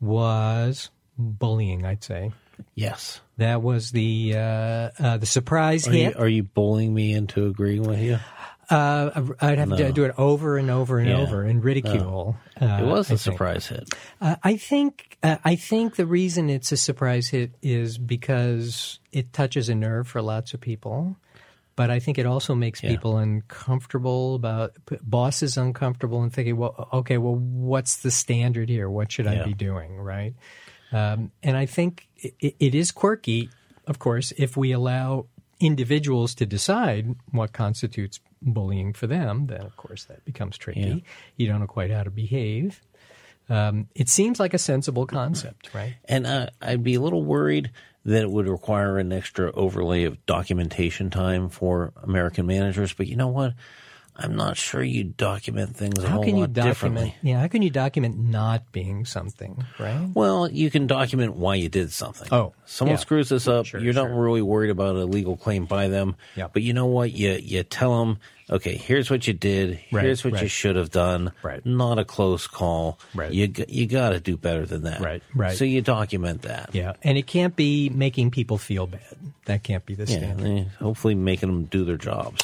was 0.00 0.90
bullying, 1.18 1.84
I'd 1.84 2.04
say. 2.04 2.32
Yes. 2.74 3.20
That 3.38 3.62
was 3.62 3.90
the 3.90 4.34
uh, 4.34 4.38
uh, 4.98 5.16
the 5.18 5.26
surprise 5.26 5.86
Are 5.88 5.92
you, 5.92 6.04
hit. 6.04 6.16
are 6.16 6.28
you 6.28 6.42
bullying 6.42 6.94
me 6.94 7.12
into 7.12 7.46
agreeing 7.46 7.82
with 7.82 8.00
you? 8.00 8.18
uh, 8.70 9.10
I'd 9.40 9.58
have 9.58 9.76
to 9.76 9.92
do 9.92 10.04
it 10.04 10.14
over 10.18 10.56
and 10.56 10.70
over 10.70 10.98
and 10.98 11.08
Yeah. 11.10 11.18
over 11.20 11.44
in 11.44 11.60
ridicule. 11.60 12.36
Uh, 12.60 12.80
It 12.82 12.86
was 12.86 13.10
I 13.10 13.14
a 13.14 13.18
think. 13.18 13.20
surprise 13.20 13.66
hit. 13.66 13.88
Uh, 14.20 14.36
I 14.42 14.56
think 14.56 15.18
uh, 15.22 15.36
I 15.44 15.56
think 15.56 15.96
the 15.96 16.06
reason 16.06 16.48
it's 16.50 16.72
a 16.72 16.76
surprise 16.78 17.28
hit 17.28 17.52
is 17.62 17.98
because 17.98 19.00
it 19.12 19.32
touches 19.34 19.68
a 19.68 19.74
nerve 19.74 20.08
for 20.08 20.22
lots 20.22 20.54
of 20.54 20.60
people. 20.60 21.16
But 21.76 21.90
I 21.90 21.98
think 22.00 22.18
it 22.18 22.24
also 22.26 22.54
makes 22.54 22.82
Yeah. 22.82 22.90
people 22.90 23.18
uncomfortable 23.18 24.34
about 24.34 24.72
bosses 25.02 25.56
uncomfortable 25.58 26.22
and 26.22 26.32
thinking, 26.32 26.56
well, 26.56 26.88
okay, 26.92 27.18
well, 27.18 27.34
what's 27.36 27.98
the 27.98 28.10
standard 28.10 28.68
here? 28.68 28.88
What 28.88 29.12
should 29.12 29.26
I 29.26 29.44
be 29.44 29.52
doing, 29.52 29.96
right? 29.96 30.34
Um, 30.90 31.32
and 31.42 31.56
I 31.56 31.66
think 31.66 32.08
it, 32.16 32.56
it 32.58 32.74
is 32.74 32.92
quirky, 32.92 33.50
of 33.86 33.98
course, 33.98 34.32
if 34.38 34.56
we 34.56 34.72
allow 34.72 35.26
individuals 35.60 36.34
to 36.36 36.46
decide 36.46 37.14
what 37.30 37.52
constitutes 37.52 38.20
bullying 38.40 38.92
for 38.92 39.06
them. 39.06 39.46
Then, 39.46 39.62
of 39.62 39.76
course, 39.76 40.04
that 40.04 40.24
becomes 40.24 40.56
tricky. 40.56 40.80
Yeah. 40.80 40.96
You 41.36 41.48
don't 41.48 41.60
know 41.60 41.66
quite 41.66 41.90
how 41.90 42.02
to 42.04 42.10
behave. 42.10 42.80
Um, 43.48 43.88
it 43.94 44.08
seems 44.08 44.40
like 44.40 44.54
a 44.54 44.58
sensible 44.58 45.06
concept, 45.06 45.72
right? 45.72 45.94
And 46.06 46.26
uh, 46.26 46.48
I'd 46.60 46.82
be 46.82 46.94
a 46.94 47.00
little 47.00 47.22
worried 47.24 47.70
then 48.06 48.22
it 48.22 48.30
would 48.30 48.46
require 48.46 48.98
an 48.98 49.12
extra 49.12 49.50
overlay 49.52 50.04
of 50.04 50.24
documentation 50.26 51.10
time 51.10 51.48
for 51.48 51.92
American 52.04 52.46
managers. 52.46 52.92
But 52.92 53.08
you 53.08 53.16
know 53.16 53.26
what? 53.26 53.54
I'm 54.18 54.34
not 54.34 54.56
sure 54.56 54.82
you 54.82 55.04
document 55.04 55.76
things 55.76 55.98
a 56.02 56.08
How 56.08 56.14
whole 56.14 56.24
can 56.24 56.36
you 56.36 56.42
lot 56.42 56.52
document? 56.54 56.70
differently. 56.74 57.14
Yeah, 57.22 57.40
how 57.40 57.48
can 57.48 57.60
you 57.62 57.70
document 57.70 58.18
not 58.18 58.72
being 58.72 59.04
something, 59.04 59.64
right? 59.78 60.08
Well, 60.14 60.50
you 60.50 60.70
can 60.70 60.86
document 60.86 61.36
why 61.36 61.56
you 61.56 61.68
did 61.68 61.92
something. 61.92 62.28
Oh, 62.32 62.54
someone 62.64 62.94
yeah. 62.96 63.00
screws 63.00 63.28
this 63.28 63.46
up. 63.46 63.66
Sure, 63.66 63.80
you're 63.80 63.92
not 63.92 64.10
really 64.10 64.42
worried 64.42 64.70
about 64.70 64.96
a 64.96 65.04
legal 65.04 65.36
claim 65.36 65.66
by 65.66 65.88
them. 65.88 66.16
Yeah. 66.34 66.48
But 66.52 66.62
you 66.62 66.72
know 66.72 66.86
what? 66.86 67.12
You 67.12 67.32
you 67.32 67.62
tell 67.62 67.98
them, 67.98 68.18
okay, 68.50 68.76
here's 68.76 69.10
what 69.10 69.26
you 69.26 69.34
did. 69.34 69.80
Right, 69.92 70.04
here's 70.04 70.24
what 70.24 70.40
you 70.40 70.48
should 70.48 70.76
have 70.76 70.90
done. 70.90 71.32
Right. 71.42 71.64
Not 71.66 71.98
a 71.98 72.04
close 72.04 72.46
call. 72.46 72.98
Right. 73.14 73.32
You 73.32 73.52
you 73.68 73.86
got 73.86 74.10
to 74.10 74.20
do 74.20 74.36
better 74.38 74.64
than 74.64 74.84
that. 74.84 75.00
Right, 75.00 75.22
right. 75.34 75.56
So 75.56 75.64
you 75.66 75.82
document 75.82 76.42
that. 76.42 76.70
Yeah, 76.72 76.94
and 77.02 77.18
it 77.18 77.26
can't 77.26 77.54
be 77.54 77.90
making 77.90 78.30
people 78.30 78.56
feel 78.56 78.86
bad. 78.86 79.14
That 79.44 79.62
can't 79.62 79.84
be 79.84 79.94
the 79.94 80.10
Yeah, 80.10 80.18
standard. 80.18 80.66
hopefully 80.78 81.14
making 81.14 81.48
them 81.50 81.64
do 81.66 81.84
their 81.84 81.98
jobs. 81.98 82.42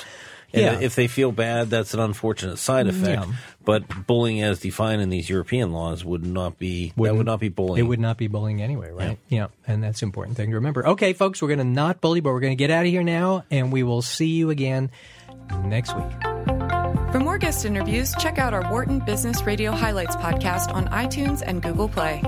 And 0.54 0.62
Yeah. 0.62 0.78
if 0.80 0.94
they 0.94 1.06
feel 1.08 1.32
bad, 1.32 1.70
that's 1.70 1.94
an 1.94 2.00
unfortunate 2.00 2.58
side 2.58 2.86
mm, 2.86 2.90
effect. 2.90 3.26
Yeah. 3.26 3.34
But 3.64 4.06
bullying, 4.06 4.42
as 4.42 4.58
defined 4.60 5.00
in 5.00 5.08
these 5.08 5.30
European 5.30 5.72
laws, 5.72 6.04
would 6.04 6.26
not 6.26 6.58
be 6.58 6.88
that 6.88 6.96
Wouldn't- 6.98 7.18
would 7.18 7.26
not 7.26 7.40
be 7.40 7.48
bullying. 7.48 7.84
It 7.84 7.88
would 7.88 8.00
not 8.00 8.18
be 8.18 8.26
bullying 8.26 8.60
anyway, 8.60 8.90
right? 8.90 9.18
Yeah. 9.28 9.46
and 9.66 9.82
that's 9.82 10.02
an 10.02 10.08
important 10.08 10.36
thing 10.36 10.50
to 10.50 10.56
remember. 10.56 10.86
Okay, 10.88 11.12
folks, 11.12 11.40
we're 11.40 11.48
going 11.48 11.58
to 11.58 11.64
not 11.64 12.00
bully, 12.00 12.20
but 12.20 12.32
we're 12.32 12.40
going 12.40 12.52
to 12.52 12.56
get 12.62 12.70
out 12.70 12.84
of 12.84 12.90
here 12.90 13.02
now, 13.04 13.44
and 13.50 13.72
we 13.72 13.82
will 13.82 14.02
see 14.02 14.26
you 14.26 14.50
again 14.50 14.90
next 15.64 15.94
week. 15.96 16.04
For 17.12 17.20
more 17.20 17.38
guest 17.38 17.64
interviews, 17.64 18.14
check 18.18 18.38
out 18.38 18.52
our 18.54 18.68
Wharton 18.70 18.98
Business 19.00 19.42
Radio 19.44 19.70
Highlights 19.72 20.16
podcast 20.16 20.72
on 20.72 20.86
iTunes 20.88 21.42
and 21.46 21.62
Google 21.62 21.88
Play. 21.88 22.22